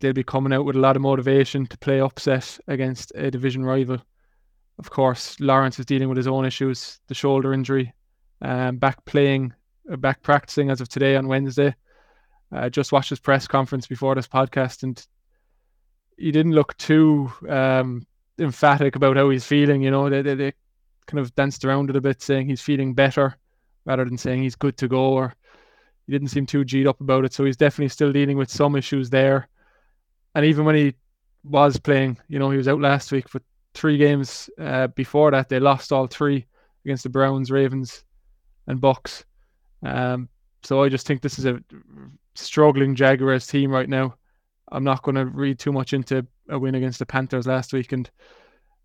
they'll 0.00 0.12
be 0.12 0.24
coming 0.24 0.52
out 0.52 0.64
with 0.64 0.76
a 0.76 0.80
lot 0.80 0.96
of 0.96 1.02
motivation 1.02 1.66
to 1.66 1.78
play 1.78 2.00
upset 2.00 2.58
against 2.66 3.12
a 3.14 3.30
division 3.30 3.64
rival. 3.64 3.98
Of 4.78 4.90
course, 4.90 5.38
Lawrence 5.40 5.78
is 5.78 5.86
dealing 5.86 6.08
with 6.08 6.16
his 6.16 6.28
own 6.28 6.44
issues, 6.44 7.00
the 7.08 7.14
shoulder 7.14 7.52
injury, 7.52 7.92
um, 8.42 8.76
back 8.76 9.04
playing, 9.04 9.52
uh, 9.92 9.96
back 9.96 10.22
practicing 10.22 10.70
as 10.70 10.80
of 10.80 10.88
today 10.88 11.16
on 11.16 11.26
Wednesday. 11.26 11.74
Uh, 12.52 12.68
just 12.68 12.92
watched 12.92 13.10
his 13.10 13.20
press 13.20 13.46
conference 13.46 13.86
before 13.86 14.14
this 14.14 14.28
podcast, 14.28 14.84
and 14.84 15.04
he 16.16 16.30
didn't 16.30 16.52
look 16.52 16.76
too 16.78 17.30
um, 17.48 18.06
emphatic 18.38 18.96
about 18.96 19.16
how 19.16 19.28
he's 19.30 19.44
feeling. 19.44 19.82
You 19.82 19.90
know, 19.90 20.08
they, 20.08 20.22
they, 20.22 20.34
they 20.34 20.52
kind 21.06 21.18
of 21.18 21.34
danced 21.34 21.64
around 21.64 21.90
it 21.90 21.96
a 21.96 22.00
bit, 22.00 22.22
saying 22.22 22.46
he's 22.46 22.62
feeling 22.62 22.94
better 22.94 23.36
rather 23.84 24.04
than 24.04 24.18
saying 24.18 24.42
he's 24.42 24.54
good 24.54 24.76
to 24.76 24.88
go 24.88 25.12
or 25.12 25.34
he 26.08 26.12
didn't 26.12 26.28
seem 26.28 26.46
too 26.46 26.64
G'd 26.64 26.86
up 26.86 27.02
about 27.02 27.26
it. 27.26 27.34
So 27.34 27.44
he's 27.44 27.58
definitely 27.58 27.90
still 27.90 28.12
dealing 28.12 28.38
with 28.38 28.50
some 28.50 28.76
issues 28.76 29.10
there. 29.10 29.46
And 30.34 30.46
even 30.46 30.64
when 30.64 30.74
he 30.74 30.94
was 31.44 31.78
playing, 31.78 32.16
you 32.28 32.38
know, 32.38 32.50
he 32.50 32.56
was 32.56 32.66
out 32.66 32.80
last 32.80 33.12
week, 33.12 33.28
for 33.28 33.42
three 33.74 33.98
games 33.98 34.48
uh, 34.58 34.86
before 34.86 35.30
that, 35.32 35.50
they 35.50 35.60
lost 35.60 35.92
all 35.92 36.06
three 36.06 36.46
against 36.86 37.02
the 37.02 37.10
Browns, 37.10 37.50
Ravens, 37.50 38.04
and 38.66 38.80
Bucs. 38.80 39.24
Um, 39.82 40.30
so 40.62 40.82
I 40.82 40.88
just 40.88 41.06
think 41.06 41.20
this 41.20 41.38
is 41.38 41.44
a 41.44 41.60
struggling 42.34 42.94
Jaguars 42.94 43.46
team 43.46 43.70
right 43.70 43.88
now. 43.88 44.14
I'm 44.72 44.84
not 44.84 45.02
going 45.02 45.16
to 45.16 45.26
read 45.26 45.58
too 45.58 45.72
much 45.72 45.92
into 45.92 46.26
a 46.48 46.58
win 46.58 46.74
against 46.74 47.00
the 47.00 47.06
Panthers 47.06 47.46
last 47.46 47.74
week, 47.74 47.92
and 47.92 48.10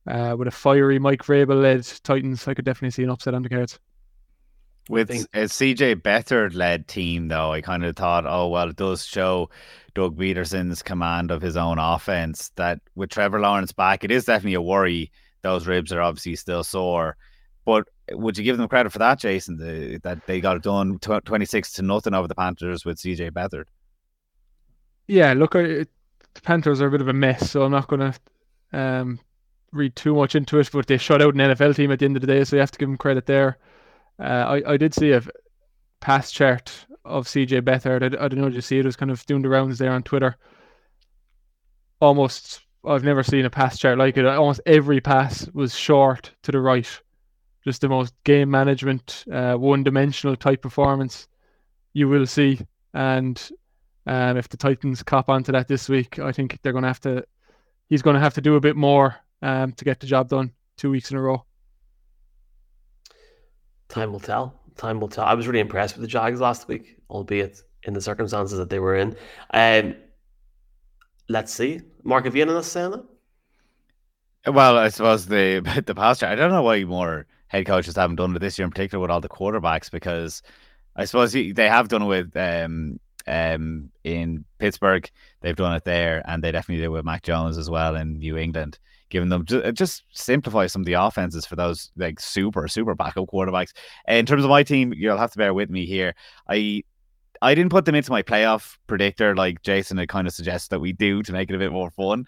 uh, 0.07 0.35
with 0.37 0.49
a 0.49 0.51
fiery 0.51 0.99
Mike 0.99 1.23
Vrabel 1.23 1.61
led 1.61 1.85
Titans, 2.03 2.49
I 2.49 2.53
could 2.53 2.65
definitely 2.65 2.91
see 2.91 3.03
an 3.03 3.09
upset 3.09 3.33
on 3.33 3.43
the 3.43 3.49
cards. 3.49 3.79
With 4.89 5.09
a 5.09 5.45
CJ 5.45 6.01
Beathard 6.01 6.55
led 6.55 6.87
team, 6.89 7.29
though, 7.29 7.53
I 7.53 7.61
kind 7.61 7.85
of 7.85 7.95
thought, 7.95 8.25
oh, 8.27 8.49
well, 8.49 8.69
it 8.69 8.75
does 8.75 9.05
show 9.05 9.49
Doug 9.93 10.17
Pederson's 10.17 10.83
command 10.83 11.31
of 11.31 11.41
his 11.41 11.55
own 11.55 11.79
offense. 11.79 12.51
That 12.55 12.81
with 12.95 13.09
Trevor 13.09 13.39
Lawrence 13.39 13.71
back, 13.71 14.03
it 14.03 14.11
is 14.11 14.25
definitely 14.25 14.55
a 14.55 14.61
worry. 14.61 15.11
Those 15.41 15.67
ribs 15.67 15.93
are 15.93 16.01
obviously 16.01 16.35
still 16.35 16.63
sore. 16.63 17.15
But 17.65 17.87
would 18.11 18.37
you 18.37 18.43
give 18.43 18.57
them 18.57 18.67
credit 18.67 18.91
for 18.91 18.99
that, 18.99 19.19
Jason, 19.19 19.55
the, 19.57 19.99
that 20.03 20.25
they 20.25 20.41
got 20.41 20.57
it 20.57 20.63
done 20.63 20.99
26 20.99 21.73
to 21.73 21.81
nothing 21.81 22.13
over 22.13 22.27
the 22.27 22.35
Panthers 22.35 22.83
with 22.83 22.97
CJ 22.97 23.31
Beathard? 23.31 23.65
Yeah, 25.07 25.31
look, 25.33 25.53
the 25.53 25.87
Panthers 26.41 26.81
are 26.81 26.87
a 26.87 26.91
bit 26.91 27.01
of 27.01 27.07
a 27.07 27.13
mess, 27.13 27.51
so 27.51 27.63
I'm 27.63 27.71
not 27.71 27.87
going 27.87 28.11
to 28.11 28.77
um, 28.77 29.19
read 29.71 29.95
too 29.95 30.15
much 30.15 30.35
into 30.35 30.59
it, 30.59 30.69
but 30.73 30.87
they 30.87 30.97
shut 30.97 31.21
out 31.21 31.35
an 31.35 31.39
NFL 31.39 31.75
team 31.75 31.91
at 31.91 31.99
the 31.99 32.05
end 32.05 32.17
of 32.17 32.21
the 32.21 32.27
day, 32.27 32.43
so 32.43 32.55
you 32.55 32.59
have 32.59 32.71
to 32.71 32.79
give 32.79 32.89
them 32.89 32.97
credit 32.97 33.25
there. 33.25 33.57
Uh, 34.19 34.23
I 34.63 34.73
I 34.73 34.77
did 34.77 34.93
see 34.93 35.11
a 35.11 35.21
pass 35.99 36.31
chart 36.31 36.85
of 37.05 37.27
CJ 37.27 37.61
Beathard. 37.61 38.03
I, 38.03 38.25
I 38.25 38.27
don't 38.27 38.39
know. 38.39 38.45
Did 38.49 38.55
you 38.55 38.61
see 38.61 38.77
it? 38.77 38.85
It 38.85 38.87
was 38.87 38.95
kind 38.95 39.11
of 39.11 39.25
doing 39.25 39.41
the 39.41 39.49
rounds 39.49 39.77
there 39.77 39.91
on 39.91 40.03
Twitter. 40.03 40.35
Almost, 41.99 42.61
I've 42.85 43.03
never 43.03 43.23
seen 43.23 43.45
a 43.45 43.49
pass 43.49 43.79
chart 43.79 43.97
like 43.97 44.17
it. 44.17 44.25
Almost 44.25 44.61
every 44.65 44.99
pass 45.01 45.47
was 45.53 45.75
short 45.75 46.31
to 46.43 46.51
the 46.51 46.59
right. 46.59 46.87
Just 47.63 47.81
the 47.81 47.87
most 47.87 48.13
game 48.25 48.51
management, 48.51 49.23
uh, 49.31 49.53
one-dimensional 49.53 50.35
type 50.35 50.61
performance 50.61 51.29
you 51.93 52.09
will 52.09 52.25
see. 52.25 52.59
And 52.93 53.41
um, 54.05 54.37
if 54.37 54.49
the 54.49 54.57
Titans 54.57 55.03
cop 55.03 55.29
onto 55.29 55.51
that 55.51 55.67
this 55.67 55.87
week, 55.87 56.19
I 56.19 56.31
think 56.31 56.59
they're 56.61 56.73
going 56.73 56.83
to 56.83 56.89
have 56.89 57.01
to. 57.01 57.25
He's 57.87 58.01
going 58.01 58.15
to 58.15 58.19
have 58.19 58.33
to 58.33 58.41
do 58.41 58.55
a 58.55 58.61
bit 58.61 58.75
more 58.75 59.15
um, 59.41 59.71
to 59.73 59.85
get 59.85 59.99
the 59.99 60.07
job 60.07 60.29
done 60.29 60.51
two 60.77 60.89
weeks 60.89 61.11
in 61.11 61.17
a 61.17 61.21
row 61.21 61.45
time 63.93 64.11
will 64.11 64.19
tell. 64.19 64.59
Time 64.75 64.99
will 64.99 65.07
tell. 65.07 65.25
I 65.25 65.35
was 65.35 65.47
really 65.47 65.59
impressed 65.59 65.95
with 65.95 66.01
the 66.01 66.07
Jags 66.07 66.41
last 66.41 66.67
week, 66.67 66.97
albeit 67.09 67.61
in 67.83 67.93
the 67.93 68.01
circumstances 68.01 68.57
that 68.57 68.69
they 68.69 68.79
were 68.79 68.95
in. 68.95 69.15
Um, 69.51 69.95
let's 71.29 71.53
see. 71.53 71.81
Mark, 72.03 72.25
have 72.25 72.35
you 72.35 72.41
anything 72.41 72.61
to 72.61 72.67
say 72.67 72.81
on 72.81 72.91
that? 72.91 74.53
Well, 74.53 74.77
I 74.77 74.89
suppose 74.89 75.27
the 75.27 75.81
the 75.85 75.95
past 75.95 76.21
year, 76.21 76.31
I 76.31 76.35
don't 76.35 76.51
know 76.51 76.63
why 76.63 76.83
more 76.83 77.27
head 77.47 77.65
coaches 77.65 77.95
haven't 77.95 78.17
done 78.17 78.35
it 78.35 78.39
this 78.39 78.57
year, 78.57 78.65
in 78.65 78.71
particular 78.71 79.01
with 79.01 79.11
all 79.11 79.21
the 79.21 79.29
quarterbacks, 79.29 79.91
because 79.91 80.41
I 80.95 81.05
suppose 81.05 81.31
they 81.31 81.53
have 81.69 81.87
done 81.87 82.01
it 82.01 82.07
with 82.07 82.35
um, 82.35 82.99
um, 83.27 83.91
in 84.03 84.43
Pittsburgh. 84.57 85.09
They've 85.41 85.55
done 85.55 85.75
it 85.75 85.85
there, 85.85 86.23
and 86.25 86.43
they 86.43 86.51
definitely 86.51 86.81
did 86.81 86.89
with 86.89 87.05
Mac 87.05 87.21
Jones 87.21 87.57
as 87.57 87.69
well 87.69 87.95
in 87.95 88.17
New 88.17 88.37
England 88.37 88.79
giving 89.13 89.29
them 89.29 89.45
just, 89.45 89.75
just 89.75 90.03
simplify 90.11 90.67
some 90.67 90.81
of 90.81 90.85
the 90.85 90.93
offenses 90.93 91.45
for 91.45 91.55
those 91.55 91.91
like 91.95 92.19
super 92.19 92.67
super 92.67 92.95
backup 92.95 93.29
quarterbacks. 93.29 93.71
In 94.07 94.25
terms 94.25 94.43
of 94.43 94.49
my 94.49 94.63
team, 94.63 94.93
you'll 94.93 95.17
have 95.17 95.31
to 95.31 95.37
bear 95.37 95.53
with 95.53 95.69
me 95.69 95.85
here. 95.85 96.15
I 96.49 96.83
I 97.41 97.55
didn't 97.55 97.71
put 97.71 97.85
them 97.85 97.95
into 97.95 98.11
my 98.11 98.23
playoff 98.23 98.77
predictor 98.87 99.35
like 99.35 99.61
Jason 99.61 99.97
had 99.97 100.09
kind 100.09 100.27
of 100.27 100.33
suggested 100.33 100.71
that 100.71 100.79
we 100.79 100.91
do 100.91 101.23
to 101.23 101.31
make 101.31 101.49
it 101.49 101.55
a 101.55 101.59
bit 101.59 101.71
more 101.71 101.91
fun, 101.91 102.25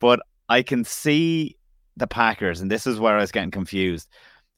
but 0.00 0.20
I 0.48 0.62
can 0.62 0.84
see 0.84 1.56
the 1.96 2.06
Packers, 2.06 2.60
and 2.60 2.70
this 2.70 2.86
is 2.86 3.00
where 3.00 3.16
I 3.16 3.20
was 3.20 3.32
getting 3.32 3.50
confused. 3.50 4.08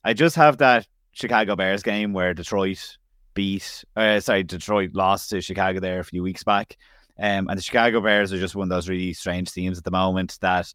I 0.03 0.15
just 0.15 0.37
have 0.37 0.59
that 0.59 0.87
Chicago 1.12 1.55
Bears 1.57 1.83
game 1.83 2.12
where 2.12 2.35
Detroit 2.35 2.97
beat, 3.35 3.85
uh, 3.97 4.21
sorry, 4.21 4.43
Detroit 4.43 4.91
lost 4.95 5.31
to 5.31 5.41
Chicago 5.41 5.81
there 5.81 6.01
a 6.01 6.05
few 6.05 6.23
weeks 6.23 6.43
back. 6.43 6.77
Um, 7.19 7.49
and 7.49 7.59
the 7.59 7.62
Chicago 7.62 8.01
Bears 8.01 8.33
are 8.33 8.39
just 8.39 8.55
one 8.55 8.65
of 8.65 8.69
those 8.69 8.89
really 8.89 9.12
strange 9.12 9.53
teams 9.53 9.79
at 9.79 9.85
the 9.85 9.91
moment 9.91 10.39
that 10.41 10.73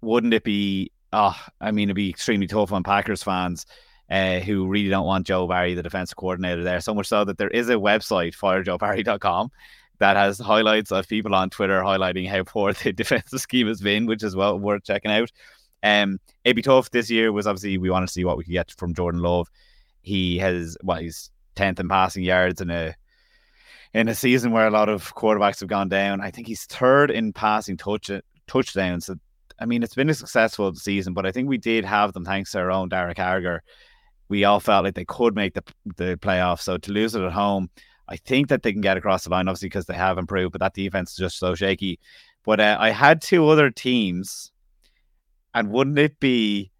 wouldn't 0.00 0.34
it 0.34 0.44
be? 0.44 0.90
Oh, 1.12 1.36
I 1.60 1.70
mean, 1.70 1.88
it'd 1.88 1.96
be 1.96 2.10
extremely 2.10 2.46
tough 2.46 2.72
on 2.72 2.82
Packers 2.82 3.22
fans 3.22 3.66
uh, 4.10 4.40
who 4.40 4.66
really 4.66 4.90
don't 4.90 5.06
want 5.06 5.26
Joe 5.26 5.46
Barry, 5.46 5.74
the 5.74 5.82
defensive 5.82 6.16
coordinator, 6.16 6.64
there. 6.64 6.80
So 6.80 6.94
much 6.94 7.08
so 7.08 7.24
that 7.24 7.38
there 7.38 7.48
is 7.48 7.68
a 7.68 7.74
website, 7.74 8.36
firejoebarry.com, 8.36 9.50
that 9.98 10.16
has 10.16 10.38
highlights 10.38 10.92
of 10.92 11.08
people 11.08 11.34
on 11.34 11.50
Twitter 11.50 11.82
highlighting 11.82 12.28
how 12.28 12.42
poor 12.44 12.72
the 12.72 12.92
defensive 12.96 13.40
scheme 13.40 13.66
has 13.66 13.80
been, 13.80 14.06
which 14.06 14.22
is 14.22 14.36
well 14.36 14.58
worth 14.58 14.84
checking 14.84 15.10
out. 15.10 15.30
Um, 15.82 16.18
it'd 16.44 16.56
be 16.56 16.62
tough 16.62 16.90
this 16.90 17.10
year. 17.10 17.32
Was 17.32 17.46
obviously 17.46 17.78
we 17.78 17.90
want 17.90 18.06
to 18.06 18.12
see 18.12 18.24
what 18.24 18.36
we 18.36 18.44
could 18.44 18.52
get 18.52 18.72
from 18.72 18.94
Jordan 18.94 19.22
Love. 19.22 19.48
He 20.00 20.38
has 20.38 20.76
well, 20.82 20.98
he's 20.98 21.30
tenth 21.54 21.80
in 21.80 21.88
passing 21.88 22.22
yards 22.24 22.60
in 22.60 22.70
a 22.70 22.94
in 23.94 24.08
a 24.08 24.14
season 24.14 24.52
where 24.52 24.66
a 24.66 24.70
lot 24.70 24.88
of 24.88 25.14
quarterbacks 25.14 25.60
have 25.60 25.68
gone 25.68 25.88
down. 25.88 26.20
I 26.20 26.30
think 26.30 26.46
he's 26.46 26.64
third 26.64 27.10
in 27.10 27.32
passing 27.32 27.76
touch 27.76 28.10
touchdowns. 28.46 29.06
So 29.06 29.16
I 29.58 29.66
mean, 29.66 29.82
it's 29.82 29.94
been 29.94 30.10
a 30.10 30.14
successful 30.14 30.74
season, 30.74 31.14
but 31.14 31.26
I 31.26 31.32
think 31.32 31.48
we 31.48 31.58
did 31.58 31.84
have 31.84 32.12
them 32.12 32.24
thanks 32.24 32.52
to 32.52 32.58
our 32.58 32.70
own 32.70 32.88
Derek 32.88 33.18
Harger. 33.18 33.62
We 34.28 34.44
all 34.44 34.60
felt 34.60 34.84
like 34.84 34.94
they 34.94 35.04
could 35.04 35.34
make 35.34 35.54
the 35.54 35.62
the 35.96 36.18
playoffs. 36.20 36.60
So 36.60 36.78
to 36.78 36.92
lose 36.92 37.14
it 37.14 37.22
at 37.22 37.32
home, 37.32 37.70
I 38.08 38.16
think 38.16 38.48
that 38.48 38.62
they 38.62 38.72
can 38.72 38.80
get 38.80 38.96
across 38.96 39.24
the 39.24 39.30
line, 39.30 39.48
obviously 39.48 39.68
because 39.68 39.86
they 39.86 39.94
have 39.94 40.18
improved, 40.18 40.52
but 40.52 40.60
that 40.60 40.74
defense 40.74 41.12
is 41.12 41.16
just 41.16 41.38
so 41.38 41.54
shaky. 41.54 41.98
But 42.44 42.60
uh, 42.60 42.76
I 42.78 42.90
had 42.90 43.20
two 43.20 43.48
other 43.48 43.70
teams, 43.70 44.52
and 45.54 45.70
wouldn't 45.70 45.98
it 45.98 46.20
be 46.20 46.70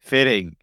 fitting 0.00 0.56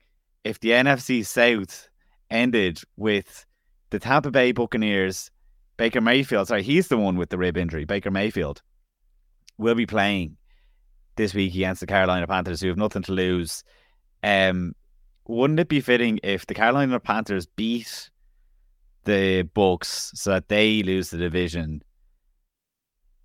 if 0.44 0.60
the 0.60 0.70
NFC 0.72 1.26
South 1.26 1.90
ended 2.32 2.82
with 2.96 3.46
the 3.90 4.00
Tampa 4.00 4.32
Bay 4.32 4.52
Buccaneers, 4.52 5.30
Baker 5.78 6.02
Mayfield? 6.02 6.48
Sorry, 6.48 6.64
he's 6.64 6.88
the 6.88 6.98
one 6.98 7.18
with 7.18 7.30
the 7.30 7.38
rib 7.38 7.58
injury. 7.58 7.86
Baker 7.86 8.12
Mayfield 8.12 8.62
will 9.58 9.76
be 9.76 9.86
playing 9.86 10.38
this 11.16 11.34
week 11.34 11.54
against 11.54 11.82
the 11.82 11.88
Carolina 11.88 12.28
Panthers, 12.28 12.62
who 12.62 12.68
have 12.68 12.78
nothing 12.78 13.04
to 13.04 13.12
lose. 13.12 13.64
Um, 14.24 14.74
wouldn't 15.28 15.60
it 15.60 15.68
be 15.70 15.82
fitting 15.82 16.20
if 16.24 16.46
the 16.46 16.54
Carolina 16.54 17.00
Panthers 17.00 17.46
beat 17.46 18.10
the 19.06 19.48
Bucs 19.56 20.16
so 20.16 20.32
that 20.32 20.50
they 20.50 20.84
lose 20.84 21.10
the 21.10 21.18
division, 21.18 21.82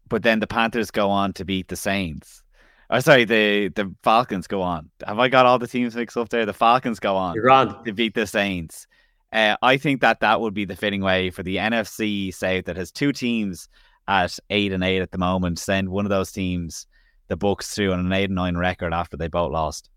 but 0.09 0.22
then 0.22 0.40
the 0.40 0.46
Panthers 0.46 0.90
go 0.90 1.11
on 1.11 1.33
to 1.35 1.44
beat 1.44 1.68
the 1.68 1.76
Saints. 1.76 2.42
Oh, 2.90 3.00
sorry, 3.00 3.24
the 3.24 3.68
the 3.68 3.94
Falcons 4.03 4.46
go 4.46 4.62
on. 4.62 4.90
Have 5.07 5.18
I 5.18 5.29
got 5.29 5.46
all 5.46 5.59
the 5.59 5.68
teams 5.68 5.94
mixed 5.94 6.16
up 6.16 6.29
there? 6.29 6.44
The 6.46 6.53
Falcons 6.53 6.98
go 6.98 7.16
on 7.16 7.35
You're 7.35 7.50
on. 7.50 7.85
to 7.85 7.92
beat 7.92 8.14
the 8.14 8.26
Saints. 8.26 8.87
Uh, 9.33 9.57
I 9.62 9.76
think 9.76 10.00
that 10.00 10.20
that 10.20 10.40
would 10.40 10.55
be 10.55 10.64
the 10.64 10.74
fitting 10.74 11.00
way 11.03 11.31
for 11.31 11.42
the 11.44 11.57
NFC 11.57 12.35
South 12.35 12.64
that 12.64 12.76
has 12.76 12.90
two 12.90 13.12
teams 13.12 13.68
at 14.09 14.37
eight 14.50 14.72
and 14.72 14.83
eight 14.83 15.00
at 15.03 15.12
the 15.12 15.18
moment. 15.18 15.61
Send 15.61 15.88
one 15.88 16.05
of 16.05 16.11
those 16.11 16.33
teams, 16.33 16.87
the 17.30 17.38
Bucs, 17.38 17.74
through 17.74 17.92
on 17.92 18.00
an 18.00 18.12
eight 18.12 18.30
nine 18.30 18.56
record 18.56 18.92
after 18.92 19.16
they 19.16 19.28
both 19.28 19.50
lost. 19.50 19.88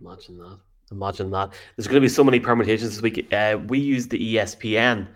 Imagine 0.00 0.38
that. 0.38 0.58
Imagine 0.90 1.30
that. 1.32 1.52
There's 1.76 1.86
going 1.86 1.96
to 1.96 2.00
be 2.00 2.08
so 2.08 2.24
many 2.24 2.40
permutations 2.40 2.92
this 2.92 3.02
week. 3.02 3.32
Uh, 3.32 3.58
we 3.68 3.78
use 3.78 4.08
the 4.08 4.36
ESPN 4.36 5.08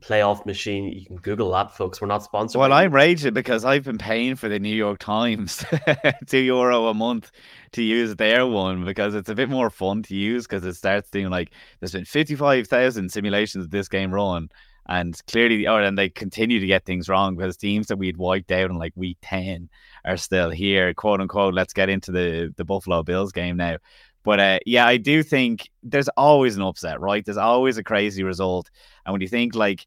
playoff 0.00 0.46
machine. 0.46 0.92
You 0.92 1.06
can 1.06 1.16
Google 1.16 1.50
that, 1.52 1.76
folks. 1.76 2.00
We're 2.00 2.06
not 2.06 2.22
sponsored. 2.22 2.60
Well, 2.60 2.72
I'm 2.72 2.92
raging 2.92 3.34
because 3.34 3.64
I've 3.64 3.84
been 3.84 3.98
paying 3.98 4.36
for 4.36 4.48
the 4.48 4.58
New 4.58 4.74
York 4.74 4.98
Times 4.98 5.64
two 6.26 6.38
euro 6.38 6.86
a 6.86 6.94
month 6.94 7.30
to 7.72 7.82
use 7.82 8.14
their 8.16 8.46
one 8.46 8.84
because 8.84 9.14
it's 9.14 9.28
a 9.28 9.34
bit 9.34 9.48
more 9.48 9.70
fun 9.70 10.02
to 10.04 10.14
use 10.14 10.46
because 10.46 10.64
it 10.64 10.74
starts 10.74 11.10
doing 11.10 11.30
like 11.30 11.52
there's 11.80 11.92
been 11.92 12.04
fifty 12.04 12.34
five 12.34 12.68
thousand 12.68 13.10
simulations 13.10 13.64
of 13.64 13.70
this 13.70 13.88
game 13.88 14.12
run. 14.12 14.50
And 14.90 15.20
clearly, 15.26 15.66
oh, 15.66 15.76
and 15.76 15.98
they 15.98 16.08
continue 16.08 16.60
to 16.60 16.66
get 16.66 16.86
things 16.86 17.10
wrong 17.10 17.36
because 17.36 17.58
teams 17.58 17.88
that 17.88 17.98
we'd 17.98 18.16
wiped 18.16 18.50
out 18.50 18.70
in 18.70 18.78
like 18.78 18.94
week 18.96 19.18
10 19.20 19.68
are 20.04 20.16
still 20.16 20.50
here, 20.50 20.94
quote 20.94 21.20
unquote. 21.20 21.54
Let's 21.54 21.72
get 21.72 21.88
into 21.88 22.12
the, 22.12 22.52
the 22.56 22.64
Buffalo 22.64 23.02
Bills 23.02 23.32
game 23.32 23.56
now. 23.56 23.76
But 24.24 24.40
uh, 24.40 24.58
yeah, 24.66 24.86
I 24.86 24.96
do 24.96 25.22
think 25.22 25.70
there's 25.82 26.08
always 26.10 26.56
an 26.56 26.62
upset, 26.62 27.00
right? 27.00 27.24
There's 27.24 27.36
always 27.36 27.78
a 27.78 27.84
crazy 27.84 28.22
result. 28.22 28.70
And 29.06 29.12
when 29.12 29.22
you 29.22 29.28
think 29.28 29.54
like 29.54 29.86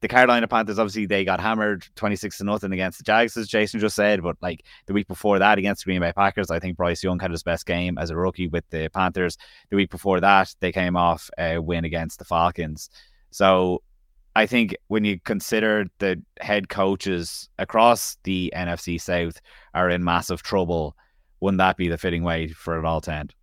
the 0.00 0.08
Carolina 0.08 0.46
Panthers, 0.46 0.78
obviously 0.78 1.06
they 1.06 1.24
got 1.24 1.40
hammered 1.40 1.86
26 1.96 2.38
to 2.38 2.44
nothing 2.44 2.72
against 2.72 2.98
the 2.98 3.04
Jags, 3.04 3.36
as 3.36 3.48
Jason 3.48 3.80
just 3.80 3.96
said. 3.96 4.22
But 4.22 4.36
like 4.40 4.64
the 4.86 4.92
week 4.92 5.08
before 5.08 5.38
that 5.38 5.58
against 5.58 5.84
the 5.84 5.88
Green 5.90 6.00
Bay 6.00 6.12
Packers, 6.12 6.50
I 6.50 6.60
think 6.60 6.76
Bryce 6.76 7.02
Young 7.02 7.18
had 7.18 7.32
his 7.32 7.42
best 7.42 7.66
game 7.66 7.98
as 7.98 8.10
a 8.10 8.16
rookie 8.16 8.48
with 8.48 8.64
the 8.70 8.88
Panthers. 8.90 9.36
The 9.70 9.76
week 9.76 9.90
before 9.90 10.20
that, 10.20 10.54
they 10.60 10.72
came 10.72 10.96
off 10.96 11.28
a 11.36 11.58
win 11.58 11.84
against 11.84 12.18
the 12.18 12.24
Falcons. 12.24 12.90
So 13.30 13.82
I 14.38 14.46
think 14.46 14.76
when 14.86 15.04
you 15.04 15.18
consider 15.18 15.86
the 15.98 16.22
head 16.40 16.68
coaches 16.68 17.48
across 17.58 18.18
the 18.22 18.52
NFC 18.54 19.00
South 19.00 19.40
are 19.74 19.90
in 19.90 20.04
massive 20.04 20.44
trouble, 20.44 20.96
wouldn't 21.40 21.58
that 21.58 21.76
be 21.76 21.88
the 21.88 21.98
fitting 21.98 22.22
way 22.22 22.46
for 22.46 22.78
it 22.78 22.84
all 22.84 23.00
to 23.00 23.12
end? 23.12 23.34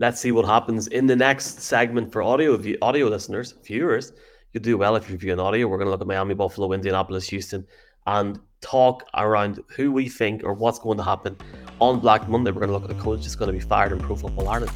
Let's 0.00 0.20
see 0.20 0.32
what 0.32 0.46
happens 0.46 0.88
in 0.88 1.06
the 1.06 1.14
next 1.14 1.60
segment 1.60 2.10
for 2.10 2.24
audio 2.24 2.60
audio 2.82 3.06
listeners, 3.06 3.54
viewers. 3.62 4.12
You 4.52 4.58
do 4.58 4.76
well 4.76 4.96
if 4.96 5.08
you 5.08 5.16
view 5.16 5.32
an 5.32 5.38
audio. 5.38 5.68
We're 5.68 5.78
going 5.78 5.86
to 5.86 5.92
look 5.92 6.00
at 6.00 6.08
Miami, 6.08 6.34
Buffalo, 6.34 6.72
Indianapolis, 6.72 7.28
Houston, 7.28 7.64
and 8.08 8.40
talk 8.60 9.04
around 9.14 9.62
who 9.76 9.92
we 9.92 10.08
think 10.08 10.42
or 10.42 10.54
what's 10.54 10.80
going 10.80 10.98
to 10.98 11.04
happen 11.04 11.36
on 11.78 12.00
Black 12.00 12.28
Monday. 12.28 12.50
We're 12.50 12.66
going 12.66 12.70
to 12.70 12.74
look 12.74 12.90
at 12.90 12.96
the 12.96 13.00
coach 13.00 13.20
that's 13.20 13.36
going 13.36 13.52
to 13.52 13.56
be 13.56 13.64
fired 13.64 13.92
in 13.92 14.00
Pro 14.00 14.16
Football 14.16 14.48
Ireland. 14.48 14.72